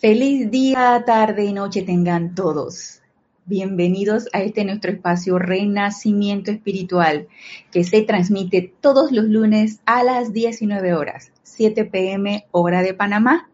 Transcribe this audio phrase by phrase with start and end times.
[0.00, 3.02] Feliz día, tarde y noche tengan todos.
[3.44, 7.28] Bienvenidos a este nuestro espacio Renacimiento Espiritual,
[7.70, 13.50] que se transmite todos los lunes a las 19 horas, 7 pm hora de Panamá.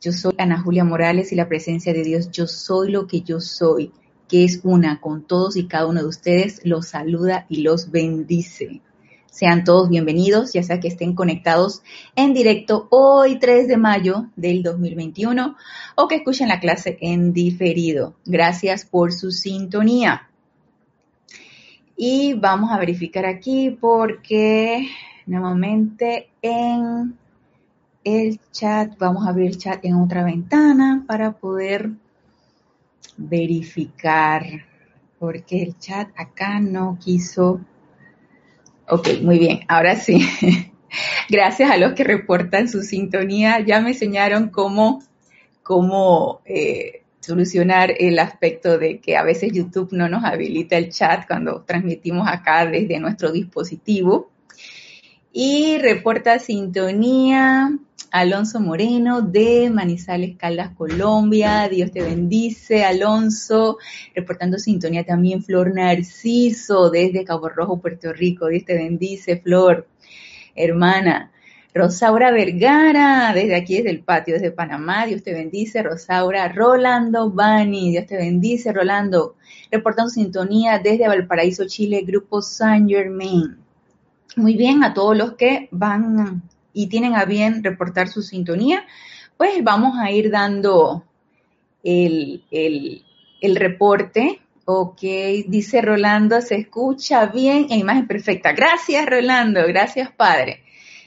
[0.00, 3.38] Yo soy Ana Julia Morales y la presencia de Dios, yo soy lo que yo
[3.38, 3.92] soy,
[4.26, 8.80] que es una con todos y cada uno de ustedes, los saluda y los bendice.
[9.32, 11.82] Sean todos bienvenidos, ya sea que estén conectados
[12.16, 15.56] en directo hoy 3 de mayo del 2021
[15.94, 18.14] o que escuchen la clase en diferido.
[18.26, 20.28] Gracias por su sintonía.
[21.96, 24.86] Y vamos a verificar aquí porque
[25.24, 27.16] nuevamente en
[28.04, 31.90] el chat, vamos a abrir el chat en otra ventana para poder
[33.16, 34.44] verificar,
[35.18, 37.62] porque el chat acá no quiso
[38.88, 40.26] Ok, muy bien, ahora sí.
[41.28, 43.60] Gracias a los que reportan su sintonía.
[43.60, 45.02] Ya me enseñaron cómo,
[45.62, 51.26] cómo eh, solucionar el aspecto de que a veces YouTube no nos habilita el chat
[51.26, 54.31] cuando transmitimos acá desde nuestro dispositivo.
[55.34, 57.70] Y reporta sintonía
[58.10, 61.70] Alonso Moreno de Manizales Caldas, Colombia.
[61.70, 63.78] Dios te bendice, Alonso.
[64.14, 68.48] Reportando sintonía también Flor Narciso desde Cabo Rojo, Puerto Rico.
[68.48, 69.88] Dios te bendice, Flor,
[70.54, 71.32] hermana.
[71.74, 77.92] Rosaura Vergara, desde aquí, desde el patio, desde Panamá, Dios te bendice, Rosaura, Rolando Bani,
[77.92, 79.36] Dios te bendice, Rolando,
[79.70, 83.61] reportando sintonía desde Valparaíso, Chile, Grupo Saint Germain.
[84.36, 86.42] Muy bien, a todos los que van
[86.72, 88.84] y tienen a bien reportar su sintonía,
[89.36, 91.04] pues vamos a ir dando
[91.82, 94.40] el, el, reporte.
[94.64, 95.02] Ok,
[95.48, 98.52] dice Rolando, se escucha bien en imagen perfecta.
[98.52, 99.66] Gracias, Rolando.
[99.66, 100.62] Gracias, padre.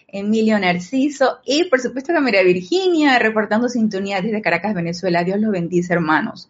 [0.08, 5.24] Emilio Narciso y por supuesto que María Virginia reportando sintonía desde Caracas, Venezuela.
[5.24, 6.50] Dios los bendice, hermanos.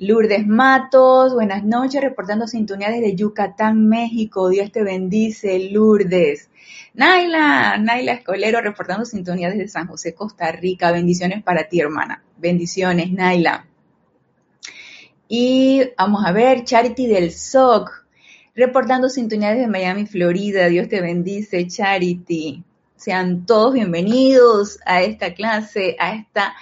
[0.00, 4.48] Lourdes Matos, buenas noches, reportando sintonía desde Yucatán, México.
[4.48, 6.50] Dios te bendice, Lourdes.
[6.94, 10.92] Naila, Naila Escolero, reportando sintonía desde San José, Costa Rica.
[10.92, 12.22] Bendiciones para ti, hermana.
[12.36, 13.66] Bendiciones, Naila.
[15.26, 17.90] Y vamos a ver, Charity del SOC,
[18.54, 20.68] reportando sintonía desde Miami, Florida.
[20.68, 22.62] Dios te bendice, Charity.
[22.94, 26.54] Sean todos bienvenidos a esta clase, a esta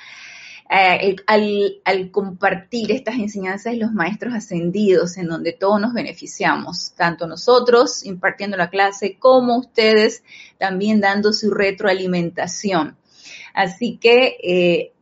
[0.69, 8.04] eh, al, compartir estas enseñanzas los maestros ascendidos, en donde todos nos beneficiamos, tanto nosotros
[8.04, 10.25] impartiendo la clase como ustedes
[10.59, 12.97] también dando su retroalimentación.
[13.54, 14.93] Así que eh,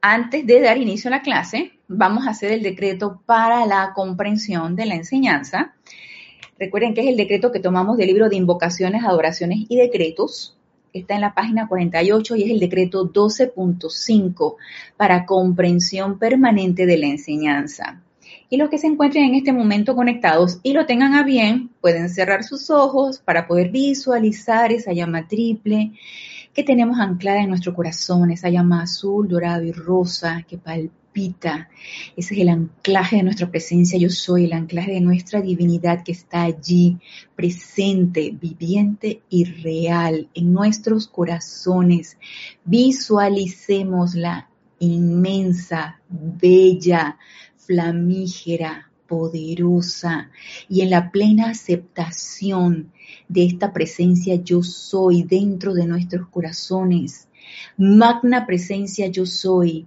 [0.00, 4.74] antes de dar inicio a la clase, vamos a hacer el decreto para la comprensión
[4.74, 5.74] de la enseñanza.
[6.58, 10.56] Recuerden que es el decreto que tomamos del libro de invocaciones, adoraciones y decretos,
[10.94, 14.54] está en la página 48 y es el decreto 12.5
[14.96, 18.00] para comprensión permanente de la enseñanza.
[18.48, 22.08] Y los que se encuentren en este momento conectados y lo tengan a bien, pueden
[22.08, 25.92] cerrar sus ojos para poder visualizar esa llama triple
[26.52, 31.66] que tenemos anclada en nuestro corazón, esa llama azul, dorado y rosa que palpita ese
[32.16, 36.42] es el anclaje de nuestra presencia, yo soy, el anclaje de nuestra divinidad que está
[36.42, 36.98] allí,
[37.36, 42.18] presente, viviente y real en nuestros corazones.
[42.64, 47.18] Visualicemos la inmensa, bella,
[47.56, 50.30] flamígera, poderosa
[50.68, 52.90] y en la plena aceptación
[53.28, 57.28] de esta presencia yo soy dentro de nuestros corazones.
[57.76, 59.86] Magna presencia yo soy,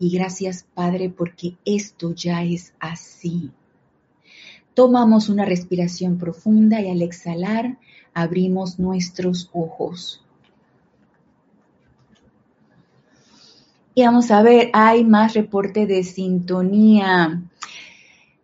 [0.00, 3.52] Y gracias, Padre, porque esto ya es así.
[4.72, 7.76] Tomamos una respiración profunda y al exhalar
[8.14, 10.24] abrimos nuestros ojos.
[13.94, 17.42] Y vamos a ver, hay más reporte de sintonía.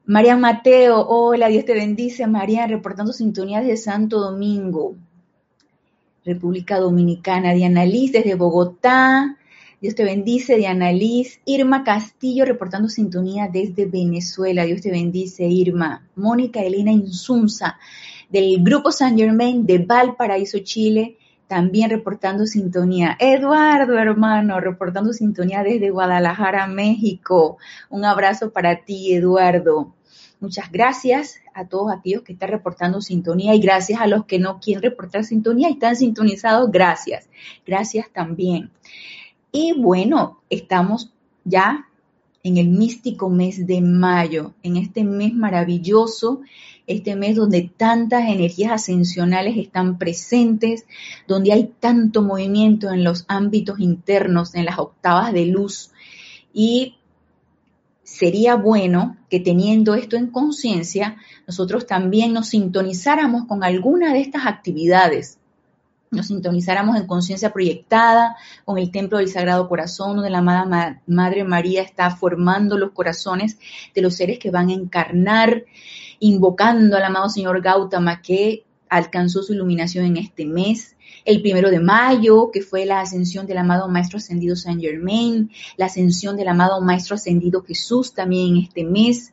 [0.04, 2.26] María Mateo, hola, Dios te bendice.
[2.26, 4.94] María, reportando sintonía de Santo Domingo,
[6.22, 7.54] República Dominicana.
[7.54, 9.38] Diana Liz desde Bogotá.
[9.86, 11.38] Dios te bendice, Diana Liz.
[11.44, 14.64] Irma Castillo, reportando sintonía desde Venezuela.
[14.64, 16.08] Dios te bendice, Irma.
[16.16, 17.78] Mónica Elena Insunza,
[18.28, 23.16] del Grupo San Germain de Valparaíso, Chile también reportando sintonía.
[23.20, 27.58] Eduardo, hermano, reportando sintonía desde Guadalajara, México.
[27.88, 29.94] Un abrazo para ti, Eduardo.
[30.40, 34.58] Muchas gracias a todos aquellos que están reportando sintonía y gracias a los que no
[34.58, 36.72] quieren reportar sintonía y están sintonizados.
[36.72, 37.28] Gracias.
[37.64, 38.72] Gracias también.
[39.52, 41.12] Y bueno, estamos
[41.44, 41.88] ya
[42.42, 46.42] en el místico mes de mayo, en este mes maravilloso
[46.86, 50.86] este mes donde tantas energías ascensionales están presentes,
[51.26, 55.90] donde hay tanto movimiento en los ámbitos internos, en las octavas de luz.
[56.52, 56.96] Y
[58.04, 61.16] sería bueno que teniendo esto en conciencia,
[61.46, 65.38] nosotros también nos sintonizáramos con alguna de estas actividades
[66.10, 71.44] nos sintonizáramos en conciencia proyectada con el templo del Sagrado Corazón, donde la amada Madre
[71.44, 73.58] María está formando los corazones
[73.94, 75.64] de los seres que van a encarnar
[76.18, 80.96] invocando al amado Señor Gautama que alcanzó su iluminación en este mes.
[81.24, 85.86] El primero de mayo, que fue la ascensión del amado Maestro Ascendido Saint Germain, la
[85.86, 89.32] ascensión del amado Maestro Ascendido Jesús también en este mes.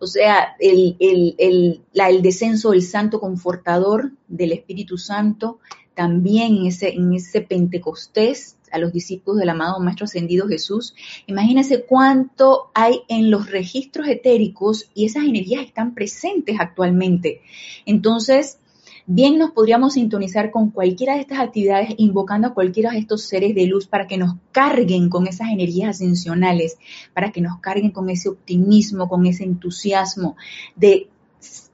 [0.00, 5.60] O sea, el, el, el descenso del Santo Confortador del Espíritu Santo
[5.94, 10.94] también en ese, en ese Pentecostés a los discípulos del amado Maestro Ascendido Jesús.
[11.26, 17.40] Imagínense cuánto hay en los registros etéricos y esas energías están presentes actualmente.
[17.86, 18.58] Entonces,
[19.06, 23.54] bien nos podríamos sintonizar con cualquiera de estas actividades, invocando a cualquiera de estos seres
[23.54, 26.78] de luz para que nos carguen con esas energías ascensionales,
[27.12, 30.36] para que nos carguen con ese optimismo, con ese entusiasmo
[30.74, 31.08] de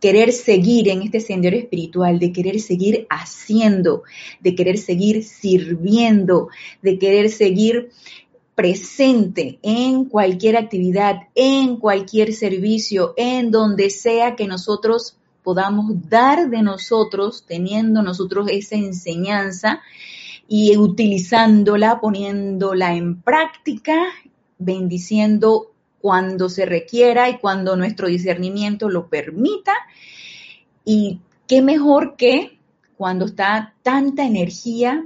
[0.01, 4.03] querer seguir en este sendero espiritual, de querer seguir haciendo,
[4.41, 6.49] de querer seguir sirviendo,
[6.83, 7.91] de querer seguir
[8.55, 16.63] presente en cualquier actividad, en cualquier servicio, en donde sea que nosotros podamos dar de
[16.63, 19.81] nosotros, teniendo nosotros esa enseñanza
[20.47, 23.97] y utilizándola, poniéndola en práctica,
[24.59, 25.70] bendiciendo
[26.01, 29.73] cuando se requiera y cuando nuestro discernimiento lo permita.
[30.85, 32.59] Y qué mejor que
[32.97, 35.05] cuando está tanta energía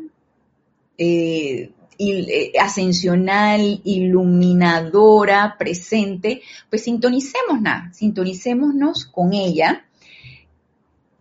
[0.99, 9.85] eh, eh, ascensional, iluminadora, presente, pues sintonicémonos, sintonicémonos con ella.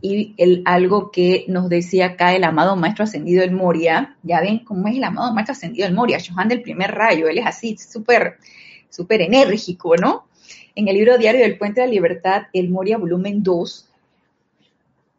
[0.02, 0.36] Y
[0.66, 4.98] algo que nos decía acá el amado Maestro Ascendido del Moria, ya ven cómo es
[4.98, 8.38] el amado Maestro Ascendido del Moria, Johan del primer rayo, él es así, súper
[8.94, 10.26] súper enérgico, ¿no?
[10.76, 13.90] En el libro diario del Puente de la Libertad, el Moria volumen 2,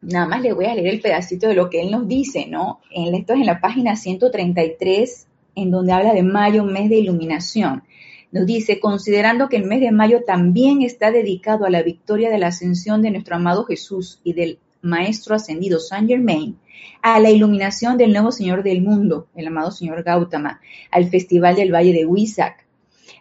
[0.02, 2.80] nada más le voy a leer el pedacito de lo que él nos dice, ¿no?
[2.90, 5.26] En, esto es en la página 133,
[5.56, 7.82] en donde habla de mayo, mes de iluminación.
[8.30, 12.38] Nos dice, considerando que el mes de mayo también está dedicado a la victoria de
[12.38, 16.58] la ascensión de nuestro amado Jesús y del Maestro ascendido Saint Germain,
[17.00, 20.60] a la iluminación del nuevo Señor del mundo, el amado Señor Gautama,
[20.90, 22.63] al Festival del Valle de Huizac,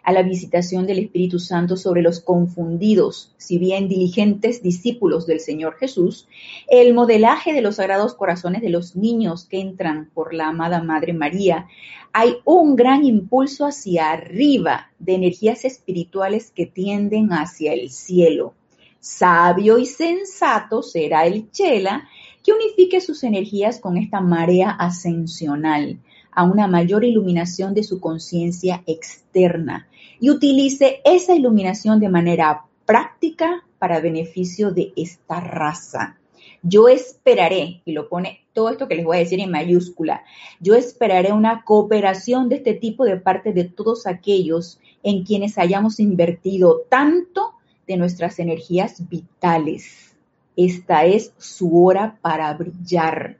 [0.04, 5.76] a la visitación del Espíritu Santo sobre los confundidos, si bien diligentes discípulos del Señor
[5.76, 6.28] Jesús,
[6.68, 11.14] el modelaje de los sagrados corazones de los niños que entran por la amada Madre
[11.14, 11.68] María,
[12.12, 18.52] hay un gran impulso hacia arriba de energías espirituales que tienden hacia el cielo.
[19.00, 22.08] Sabio y sensato será el Chela
[22.42, 25.98] que unifique sus energías con esta marea ascensional
[26.30, 29.88] a una mayor iluminación de su conciencia externa
[30.20, 36.18] y utilice esa iluminación de manera práctica para beneficio de esta raza.
[36.62, 40.24] Yo esperaré, y lo pone todo esto que les voy a decir en mayúscula,
[40.60, 46.00] yo esperaré una cooperación de este tipo de parte de todos aquellos en quienes hayamos
[46.00, 47.52] invertido tanto
[47.86, 50.16] de nuestras energías vitales.
[50.56, 53.38] Esta es su hora para brillar.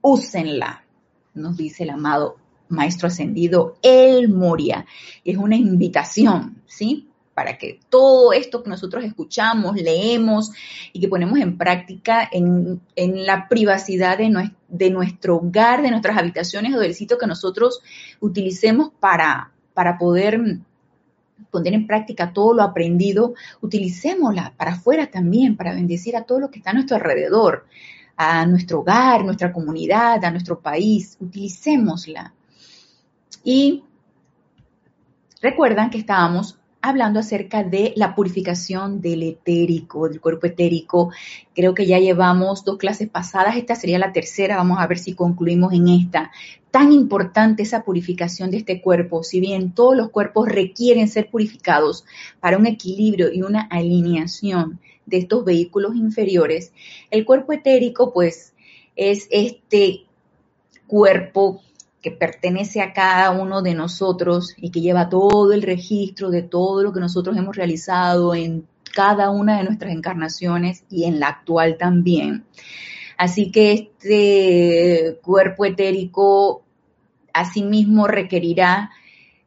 [0.00, 0.84] Úsenla,
[1.34, 2.36] nos dice el amado
[2.68, 4.86] Maestro Ascendido El Moria.
[5.24, 7.08] Es una invitación, ¿sí?
[7.34, 10.50] Para que todo esto que nosotros escuchamos, leemos
[10.92, 16.80] y que ponemos en práctica en, la privacidad de, nuestro hogar, de nuestras habitaciones o
[16.80, 17.80] del sitio que nosotros
[18.20, 20.58] utilicemos para, para poder
[21.50, 26.50] poner en práctica todo lo aprendido, utilicémosla para afuera también, para bendecir a todo lo
[26.50, 27.66] que está a nuestro alrededor,
[28.16, 31.16] a nuestro hogar, nuestra comunidad, a nuestro país.
[31.20, 32.34] Utilicémosla.
[33.50, 33.82] Y
[35.40, 41.12] recuerdan que estábamos hablando acerca de la purificación del etérico, del cuerpo etérico.
[41.54, 45.14] Creo que ya llevamos dos clases pasadas, esta sería la tercera, vamos a ver si
[45.14, 46.30] concluimos en esta.
[46.70, 52.04] Tan importante esa purificación de este cuerpo, si bien todos los cuerpos requieren ser purificados
[52.40, 56.74] para un equilibrio y una alineación de estos vehículos inferiores,
[57.10, 58.52] el cuerpo etérico pues
[58.94, 60.04] es este
[60.86, 61.62] cuerpo
[62.00, 66.82] que pertenece a cada uno de nosotros y que lleva todo el registro de todo
[66.82, 71.76] lo que nosotros hemos realizado en cada una de nuestras encarnaciones y en la actual
[71.76, 72.44] también.
[73.16, 76.62] Así que este cuerpo etérico
[77.32, 78.90] asimismo requerirá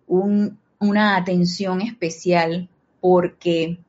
[0.07, 2.67] una atención especial
[2.99, 3.79] porque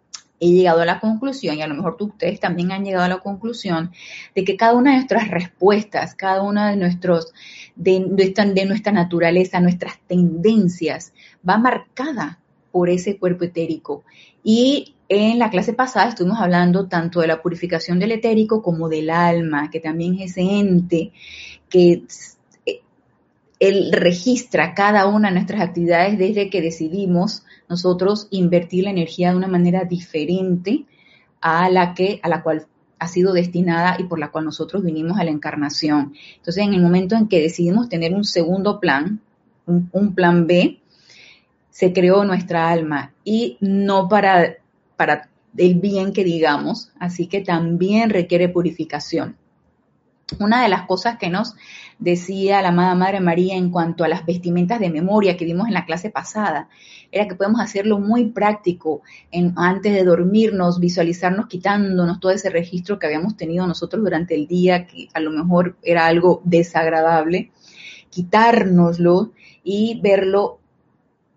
[0.42, 3.18] he llegado a la conclusión, y a lo mejor ustedes también han llegado a la
[3.18, 3.92] conclusión,
[4.34, 7.32] de que cada una de nuestras respuestas, cada una de nuestros,
[7.76, 11.12] de, de, nuestra naturaleza, nuestras tendencias,
[11.48, 12.40] va marcada
[12.72, 14.02] por ese cuerpo etérico.
[14.42, 19.10] Y en la clase pasada estuvimos hablando tanto de la purificación del etérico como del
[19.10, 21.12] alma, que también es ese ente
[21.68, 22.02] que
[23.60, 29.36] él registra cada una de nuestras actividades desde que decidimos nosotros invertir la energía de
[29.36, 30.84] una manera diferente
[31.40, 32.66] a la que a la cual
[32.98, 36.12] ha sido destinada y por la cual nosotros vinimos a la encarnación.
[36.36, 39.20] Entonces, en el momento en que decidimos tener un segundo plan,
[39.66, 40.80] un, plan B,
[41.70, 44.56] se creó nuestra alma y no para,
[44.96, 49.36] para el bien que digamos, así que también requiere purificación.
[50.38, 51.54] Una de las cosas que nos
[51.98, 55.74] decía la amada Madre María en cuanto a las vestimentas de memoria que vimos en
[55.74, 56.68] la clase pasada,
[57.10, 62.98] era que podemos hacerlo muy práctico en, antes de dormirnos, visualizarnos quitándonos todo ese registro
[62.98, 67.52] que habíamos tenido nosotros durante el día, que a lo mejor era algo desagradable,
[68.10, 70.58] quitárnoslo y verlo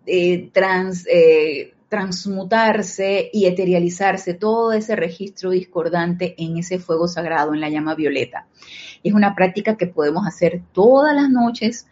[0.06, 7.60] eh, trans, eh, transmutarse y eterializarse todo ese registro discordante en ese fuego sagrado, en
[7.62, 8.48] la llama violeta.
[9.02, 11.86] Es una práctica que podemos hacer todas las noches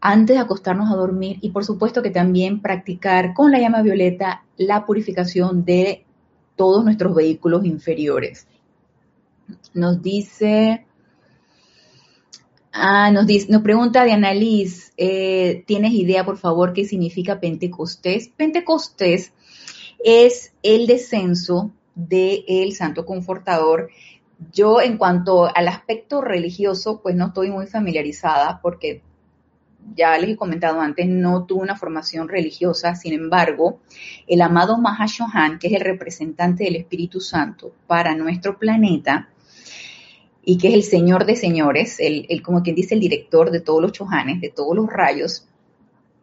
[0.00, 4.42] antes de acostarnos a dormir y por supuesto que también practicar con la llama violeta
[4.56, 6.04] la purificación de
[6.56, 8.48] todos nuestros vehículos inferiores.
[9.72, 10.84] Nos dice
[12.72, 18.30] Ah, nos, dice, nos pregunta Diana Liz, eh, ¿tienes idea, por favor, qué significa Pentecostés?
[18.34, 19.34] Pentecostés
[20.02, 23.90] es el descenso del Santo Confortador.
[24.52, 29.02] Yo, en cuanto al aspecto religioso, pues no estoy muy familiarizada porque
[29.94, 33.80] ya les he comentado antes, no tuve una formación religiosa, sin embargo,
[34.26, 39.28] el amado Mahashohan, que es el representante del Espíritu Santo para nuestro planeta,
[40.44, 43.80] y que es el señor de señores, el, como quien dice el director de todos
[43.80, 45.46] los chohanes, de todos los rayos,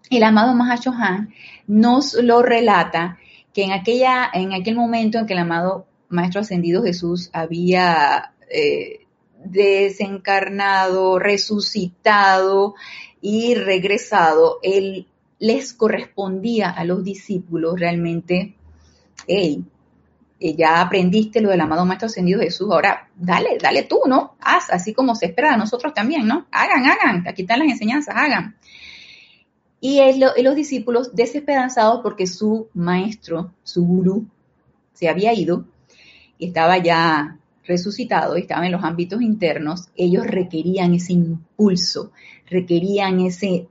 [0.10, 1.34] el amado Chohan
[1.68, 3.20] nos lo relata
[3.54, 9.06] que en, aquella, en aquel momento en que el amado Maestro Ascendido Jesús había eh,
[9.44, 12.76] desencarnado, resucitado
[13.22, 15.08] y regresado, él
[15.38, 18.56] les correspondía a los discípulos realmente,
[19.28, 19.64] hey,
[20.40, 24.36] ya aprendiste lo del amado Maestro Ascendido Jesús, ahora dale, dale tú, ¿no?
[24.40, 26.46] Haz, así como se espera de nosotros también, ¿no?
[26.52, 28.56] Hagan, hagan, aquí están las enseñanzas, hagan.
[29.82, 34.28] Y, los discípulos desesperanzados porque su maestro, su gurú,
[34.94, 35.66] se había ido
[36.38, 42.12] y estaba ya resucitado y estaba en los ámbitos internos, ellos requerían ese impulso,
[42.50, 43.68] requerían ese,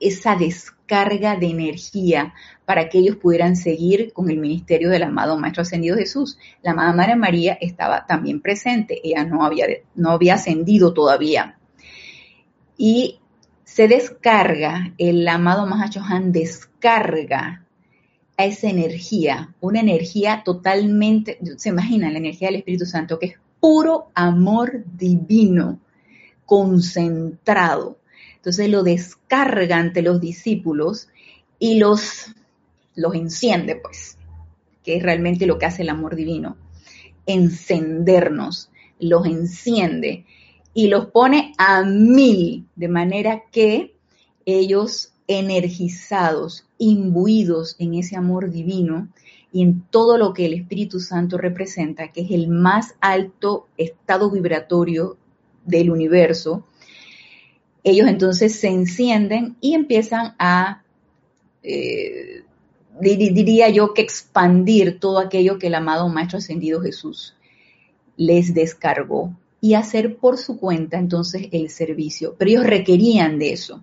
[0.00, 5.62] esa descarga de energía para que ellos pudieran seguir con el ministerio del amado Maestro
[5.62, 6.38] Ascendido Jesús.
[6.62, 11.58] La amada Madre María estaba también presente, ella no había, no había ascendido todavía.
[12.76, 13.20] Y
[13.64, 15.64] se descarga, el amado
[16.08, 17.64] Han descarga
[18.36, 23.34] a esa energía, una energía totalmente, se imagina la energía del Espíritu Santo, que es
[23.60, 25.78] puro amor divino,
[26.46, 27.99] concentrado.
[28.40, 31.08] Entonces lo descarga ante los discípulos
[31.58, 32.34] y los
[32.96, 34.18] los enciende, pues,
[34.84, 36.56] que es realmente lo que hace el amor divino,
[37.26, 40.24] encendernos, los enciende
[40.74, 43.94] y los pone a mil, de manera que
[44.44, 49.08] ellos energizados, imbuidos en ese amor divino
[49.52, 54.30] y en todo lo que el Espíritu Santo representa, que es el más alto estado
[54.30, 55.16] vibratorio
[55.64, 56.64] del universo,
[57.84, 60.82] ellos entonces se encienden y empiezan a
[61.62, 62.42] eh,
[63.00, 67.34] diría yo que expandir todo aquello que el amado Maestro Ascendido Jesús
[68.16, 72.34] les descargó y hacer por su cuenta entonces el servicio.
[72.38, 73.82] Pero ellos requerían de eso.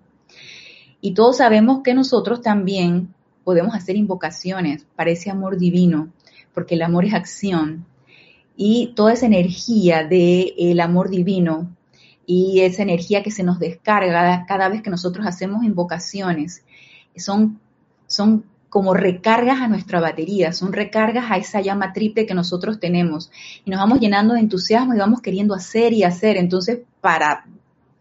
[1.00, 3.14] Y todos sabemos que nosotros también
[3.44, 6.12] podemos hacer invocaciones para ese amor divino,
[6.52, 7.86] porque el amor es acción.
[8.56, 11.76] Y toda esa energía del amor divino
[12.30, 16.62] y esa energía que se nos descarga cada vez que nosotros hacemos invocaciones,
[17.16, 17.58] son,
[18.06, 23.30] son como recargas a nuestra batería, son recargas a esa llama triple que nosotros tenemos.
[23.64, 26.36] Y nos vamos llenando de entusiasmo y vamos queriendo hacer y hacer.
[26.36, 27.46] Entonces, para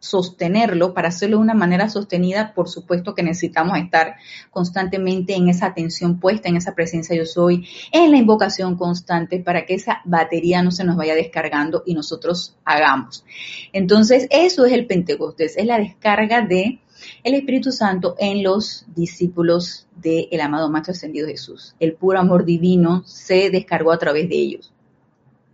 [0.08, 4.16] sostenerlo, para hacerlo de una manera sostenida, por supuesto que necesitamos estar
[4.52, 9.66] constantemente en esa atención puesta, en esa presencia yo soy, en la invocación constante para
[9.66, 13.26] que esa batería no se nos vaya descargando y nosotros hagamos.
[13.74, 16.80] Entonces, eso es el Pentecostés, es la descarga de
[17.24, 21.76] el Espíritu Santo en los discípulos del amado Maestro Ascendido Jesús.
[21.80, 24.74] El puro amor divino se descargó a través de ellos.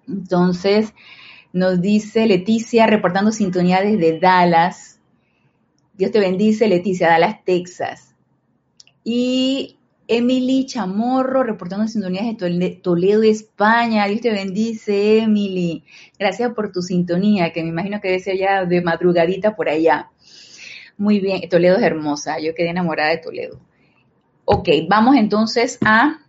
[0.07, 0.93] Entonces,
[1.53, 5.00] nos dice Leticia, reportando sintonía desde Dallas.
[5.93, 8.15] Dios te bendice, Leticia, Dallas, Texas.
[9.03, 14.07] Y Emily Chamorro, reportando sintonía desde Toledo, España.
[14.07, 15.83] Dios te bendice, Emily.
[16.17, 20.10] Gracias por tu sintonía, que me imagino que debe ser ya de madrugadita por allá.
[20.98, 22.39] Muy bien, Toledo es hermosa.
[22.39, 23.60] Yo quedé enamorada de Toledo.
[24.45, 26.19] Ok, vamos entonces a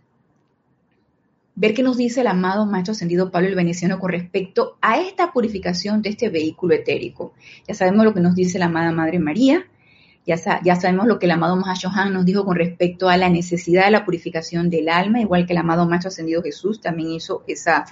[1.55, 5.31] ver qué nos dice el amado Maestro Ascendido Pablo el Veneciano con respecto a esta
[5.31, 7.33] purificación de este vehículo etérico.
[7.67, 9.65] Ya sabemos lo que nos dice la amada Madre María,
[10.27, 13.85] ya, ya sabemos lo que el amado Mahashohan nos dijo con respecto a la necesidad
[13.85, 17.85] de la purificación del alma, igual que el amado Maestro Ascendido Jesús también hizo esa,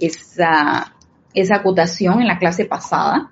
[0.00, 0.94] esa,
[1.34, 3.30] esa acotación en la clase pasada.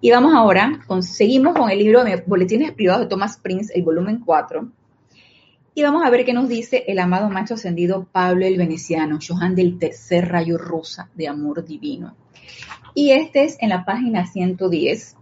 [0.00, 4.20] Y vamos ahora, seguimos con el libro de Boletines Privados de Thomas Prince, el volumen
[4.20, 4.70] 4
[5.74, 9.56] y vamos a ver qué nos dice el amado maestro ascendido Pablo el Veneciano, Johan
[9.56, 12.16] del tercer rayo rosa de amor divino.
[12.94, 15.16] Y este es en la página 110.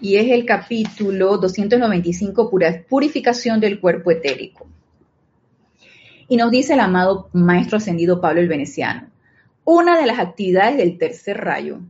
[0.00, 2.50] Y es el capítulo 295,
[2.88, 4.66] purificación del cuerpo etérico.
[6.28, 9.10] Y nos dice el amado maestro ascendido Pablo el Veneciano,
[9.64, 11.80] una de las actividades del tercer rayo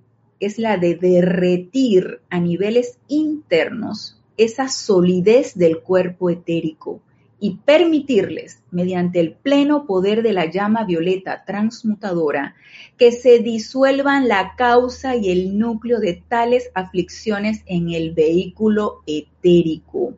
[0.41, 7.01] es la de derretir a niveles internos esa solidez del cuerpo etérico
[7.39, 12.55] y permitirles, mediante el pleno poder de la llama violeta transmutadora,
[12.97, 20.15] que se disuelvan la causa y el núcleo de tales aflicciones en el vehículo etérico.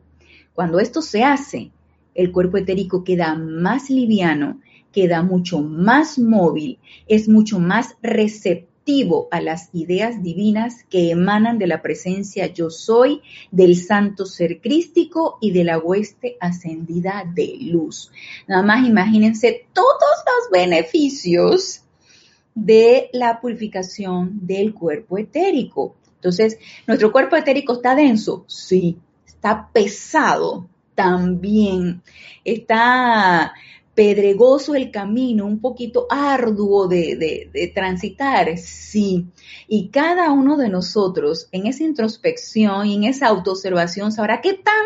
[0.53, 1.71] Cuando esto se hace,
[2.15, 8.68] el cuerpo etérico queda más liviano, queda mucho más móvil, es mucho más receptivo
[9.31, 13.21] a las ideas divinas que emanan de la presencia yo soy,
[13.51, 18.11] del santo ser crístico y de la hueste ascendida de luz.
[18.47, 21.81] Nada más imagínense todos los beneficios
[22.55, 25.95] de la purificación del cuerpo etérico.
[26.15, 28.43] Entonces, ¿nuestro cuerpo etérico está denso?
[28.47, 28.97] Sí.
[29.25, 30.67] ¿Está pesado?
[30.95, 32.01] También.
[32.43, 33.53] ¿Está
[33.99, 39.27] pedregoso el camino, un poquito arduo de, transitar, sí.
[39.67, 44.85] Y cada uno de nosotros en esa introspección y en esa autoobservación sabrá qué tan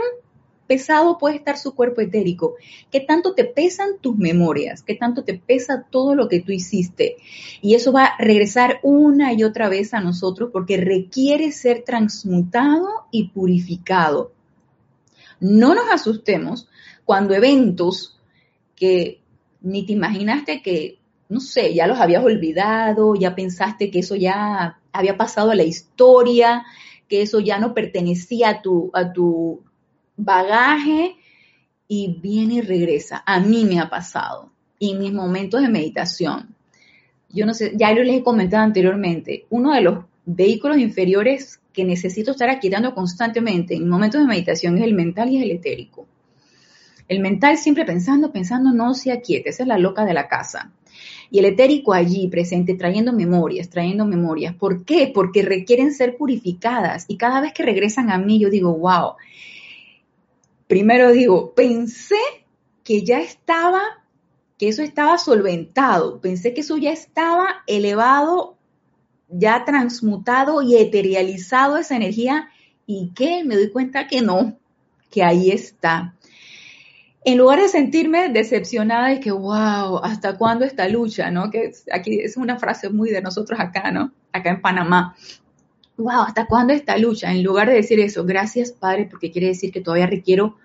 [0.66, 2.56] pesado puede estar su cuerpo etérico,
[2.90, 7.18] qué tanto te pesan tus memorias, qué tanto te pesa todo lo que tú hiciste.
[7.62, 12.88] Y eso va a regresar una y otra vez a nosotros porque requiere ser transmutado
[13.12, 14.32] y purificado.
[15.40, 16.68] No nos asustemos
[17.06, 18.14] cuando eventos
[18.84, 19.22] que
[19.62, 24.82] ni te imaginaste que, no sé, ya los habías olvidado, ya pensaste que eso ya
[24.92, 26.66] había pasado a la historia,
[27.08, 29.64] que eso ya no pertenecía a tu, a tu
[30.18, 31.16] bagaje
[31.88, 33.24] y viene y regresa.
[33.26, 36.54] A mí me ha pasado en mis momentos de meditación.
[37.30, 42.32] Yo no sé, ya les he comentado anteriormente, uno de los vehículos inferiores que necesito
[42.32, 46.06] estar aquietando constantemente en momentos de meditación es el mental y el etérico.
[47.08, 50.72] El mental siempre pensando, pensando, no se aquiete, esa es la loca de la casa.
[51.30, 54.56] Y el etérico allí presente, trayendo memorias, trayendo memorias.
[54.56, 55.12] ¿Por qué?
[55.14, 57.06] Porque requieren ser purificadas.
[57.08, 59.14] Y cada vez que regresan a mí, yo digo, wow.
[60.68, 62.20] Primero digo, pensé
[62.84, 63.82] que ya estaba,
[64.60, 66.22] que eso estaba solventado.
[66.22, 68.56] Pensé que eso ya estaba elevado,
[69.28, 72.50] ya transmutado y eterializado esa energía.
[72.86, 74.58] Y que me doy cuenta que no,
[75.10, 76.14] que ahí está
[77.26, 81.32] en lugar de sentirme decepcionada y que, wow, ¿hasta cuándo esta lucha?
[81.32, 81.50] ¿no?
[81.50, 84.12] Que aquí es una frase muy de nosotros acá, ¿no?
[84.32, 85.16] Acá en Panamá.
[85.96, 87.32] Wow, ¿hasta cuándo esta lucha?
[87.32, 90.58] En lugar de decir eso, gracias Padre, porque quiere decir que todavía requiero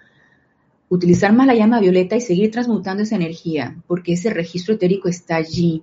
[0.89, 5.37] utilizar más la llama violeta y seguir transmutando esa energía, porque ese registro etérico está
[5.37, 5.83] allí.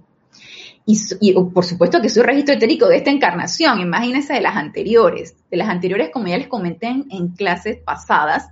[0.87, 5.35] Y, por supuesto que soy registro etérico de esta encarnación, imagínense de las anteriores.
[5.49, 8.49] De las anteriores, como ya les comenté en clases pasadas,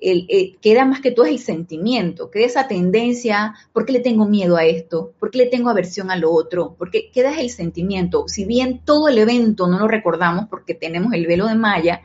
[0.00, 4.56] eh, queda más que todo el sentimiento, queda esa tendencia, ¿por qué le tengo miedo
[4.56, 5.12] a esto?
[5.18, 6.76] ¿Por qué le tengo aversión a lo otro?
[6.78, 8.24] Porque queda el sentimiento.
[8.28, 12.02] Si bien todo el evento no lo recordamos porque tenemos el velo de Maya,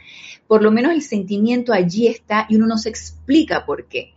[0.47, 4.13] por lo menos el sentimiento allí está y uno no se explica por qué.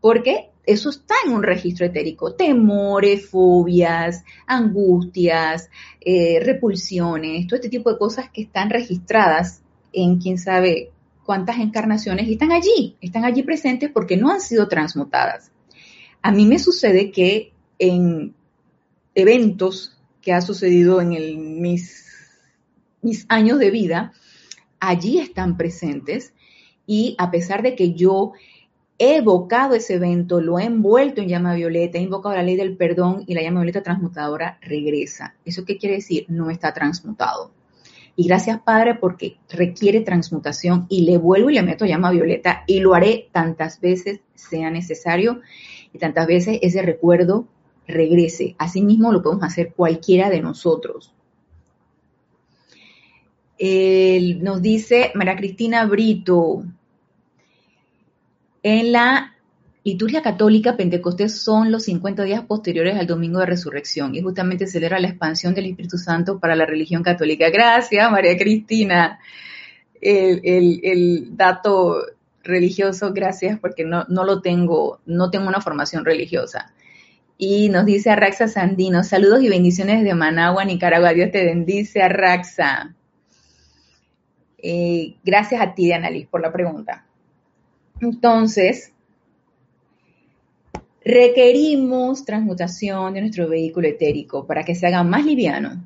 [0.00, 2.34] Porque eso está en un registro etérico.
[2.34, 10.38] Temores, fobias, angustias, eh, repulsiones, todo este tipo de cosas que están registradas en quién
[10.38, 10.90] sabe
[11.24, 15.50] cuántas encarnaciones están allí, están allí presentes porque no han sido transmutadas.
[16.22, 18.34] A mí me sucede que en
[19.14, 22.06] eventos que ha sucedido en mis,
[23.02, 24.12] mis años de vida,
[24.80, 26.32] allí están presentes
[26.86, 28.32] y a pesar de que yo
[28.98, 32.76] he evocado ese evento, lo he envuelto en llama violeta, he invocado la ley del
[32.76, 35.34] perdón y la llama violeta transmutadora regresa.
[35.44, 36.26] ¿Eso qué quiere decir?
[36.28, 37.50] No está transmutado.
[38.16, 42.80] Y gracias, Padre, porque requiere transmutación y le vuelvo y le meto llama violeta y
[42.80, 45.40] lo haré tantas veces sea necesario
[45.92, 47.48] y tantas veces ese recuerdo
[47.86, 48.54] regrese.
[48.58, 51.12] Asimismo, lo podemos hacer cualquiera de nosotros.
[53.58, 56.64] nos dice María Cristina Brito,
[58.62, 59.33] en la
[59.84, 64.98] liturgia católica, Pentecostés son los 50 días posteriores al Domingo de Resurrección y justamente celebra
[64.98, 67.50] la expansión del Espíritu Santo para la religión católica.
[67.50, 69.20] Gracias, María Cristina.
[70.00, 71.96] El, dato
[72.42, 76.72] religioso, gracias, porque no, no, lo tengo, no tengo una formación religiosa.
[77.36, 81.12] Y nos dice Arraxa Sandino, saludos y bendiciones de Managua, Nicaragua.
[81.12, 82.94] Dios te bendice, Arraxa.
[84.58, 87.04] Eh, gracias a ti, Liz, por la pregunta.
[88.00, 88.93] Entonces,
[91.04, 95.84] requerimos transmutación de nuestro vehículo etérico para que se haga más liviano,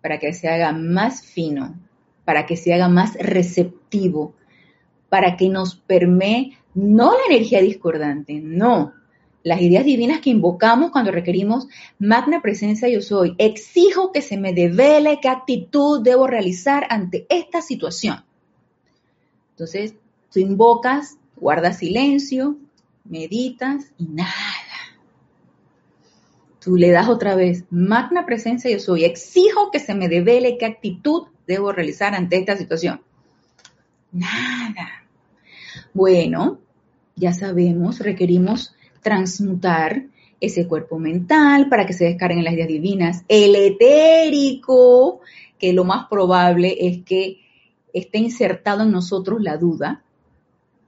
[0.00, 1.74] para que se haga más fino,
[2.24, 4.34] para que se haga más receptivo,
[5.08, 8.94] para que nos permee no la energía discordante, no,
[9.42, 11.66] las ideas divinas que invocamos cuando requerimos
[11.98, 13.34] magna presencia yo soy.
[13.38, 18.24] Exijo que se me devele qué actitud debo realizar ante esta situación.
[19.50, 19.94] Entonces,
[20.32, 22.56] tú invocas, guardas silencio,
[23.04, 24.51] meditas nada.
[26.62, 30.66] Tú le das otra vez, magna presencia yo soy, exijo que se me devele qué
[30.66, 33.00] actitud debo realizar ante esta situación.
[34.12, 35.06] Nada.
[35.92, 36.60] Bueno,
[37.16, 40.04] ya sabemos, requerimos transmutar
[40.40, 43.24] ese cuerpo mental para que se descarguen las ideas divinas.
[43.28, 45.20] El etérico,
[45.58, 47.40] que lo más probable es que
[47.92, 50.02] esté insertado en nosotros la duda,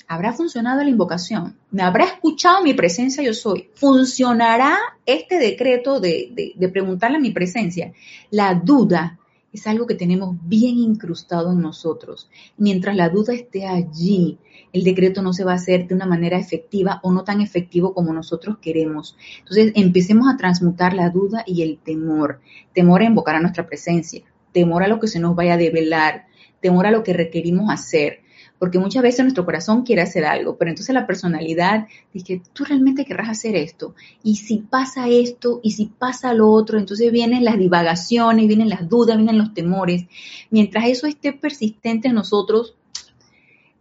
[0.06, 1.56] ¿Habrá funcionado la invocación?
[1.70, 3.70] ¿Me habrá escuchado mi presencia yo soy?
[3.74, 7.92] ¿Funcionará este decreto de, preguntarle a mi presencia?
[8.30, 9.18] La duda
[9.52, 12.28] es algo que tenemos bien incrustado en nosotros.
[12.58, 14.38] Mientras la duda esté allí,
[14.72, 17.94] el decreto no se va a hacer de una manera efectiva o no tan efectivo
[17.94, 19.16] como nosotros queremos.
[19.38, 22.40] Entonces, empecemos a transmutar la duda y el temor.
[22.74, 26.26] Temor a invocar a nuestra presencia, temor a lo que se nos vaya a develar,
[26.60, 28.23] temor a lo que requerimos hacer
[28.58, 33.04] porque muchas veces nuestro corazón quiere hacer algo, pero entonces la personalidad dice, tú realmente
[33.04, 37.58] querrás hacer esto, y si pasa esto, y si pasa lo otro, entonces vienen las
[37.58, 40.04] divagaciones, vienen las dudas, vienen los temores.
[40.50, 42.76] Mientras eso esté persistente en nosotros,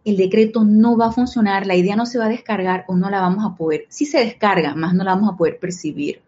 [0.04, 3.08] el decreto no va a funcionar, la idea no se va a descargar o no
[3.08, 6.20] la vamos a poder, sí se descarga, más no la vamos a poder percibir.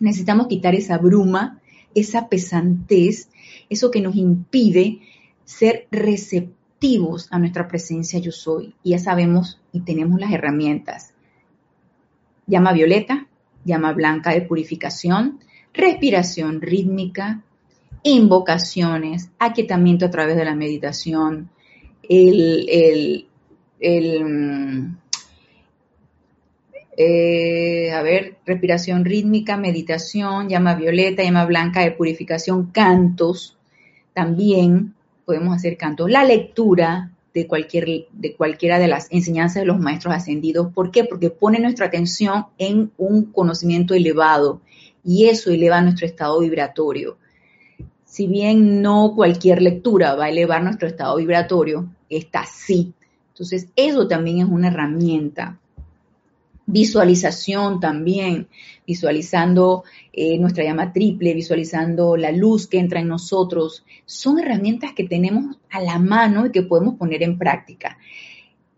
[0.00, 1.60] Necesitamos quitar esa bruma,
[1.94, 3.28] esa pesantez,
[3.68, 5.00] eso que nos impide
[5.44, 6.61] ser receptivos
[7.30, 8.74] a nuestra presencia yo soy.
[8.82, 11.14] Y ya sabemos y tenemos las herramientas.
[12.46, 13.28] Llama violeta,
[13.64, 15.38] llama blanca de purificación,
[15.72, 17.42] respiración rítmica,
[18.02, 21.50] invocaciones, aquietamiento a través de la meditación,
[22.08, 23.28] el,
[26.96, 33.56] eh, a ver, respiración rítmica, meditación, llama violeta, llama blanca de purificación, cantos,
[34.14, 36.10] también podemos hacer cantos.
[36.10, 40.72] La lectura de, cualquier, de cualquiera de las enseñanzas de los maestros ascendidos.
[40.72, 41.04] ¿Por qué?
[41.04, 44.60] Porque pone nuestra atención en un conocimiento elevado
[45.04, 47.16] y eso eleva nuestro estado vibratorio.
[48.04, 52.92] Si bien no cualquier lectura va a elevar nuestro estado vibratorio, esta sí.
[53.28, 55.58] Entonces, eso también es una herramienta
[56.66, 58.48] visualización también,
[58.92, 65.08] visualizando eh, nuestra llama triple, visualizando la luz que entra en nosotros, son herramientas que
[65.08, 67.96] tenemos a la mano y que podemos poner en práctica.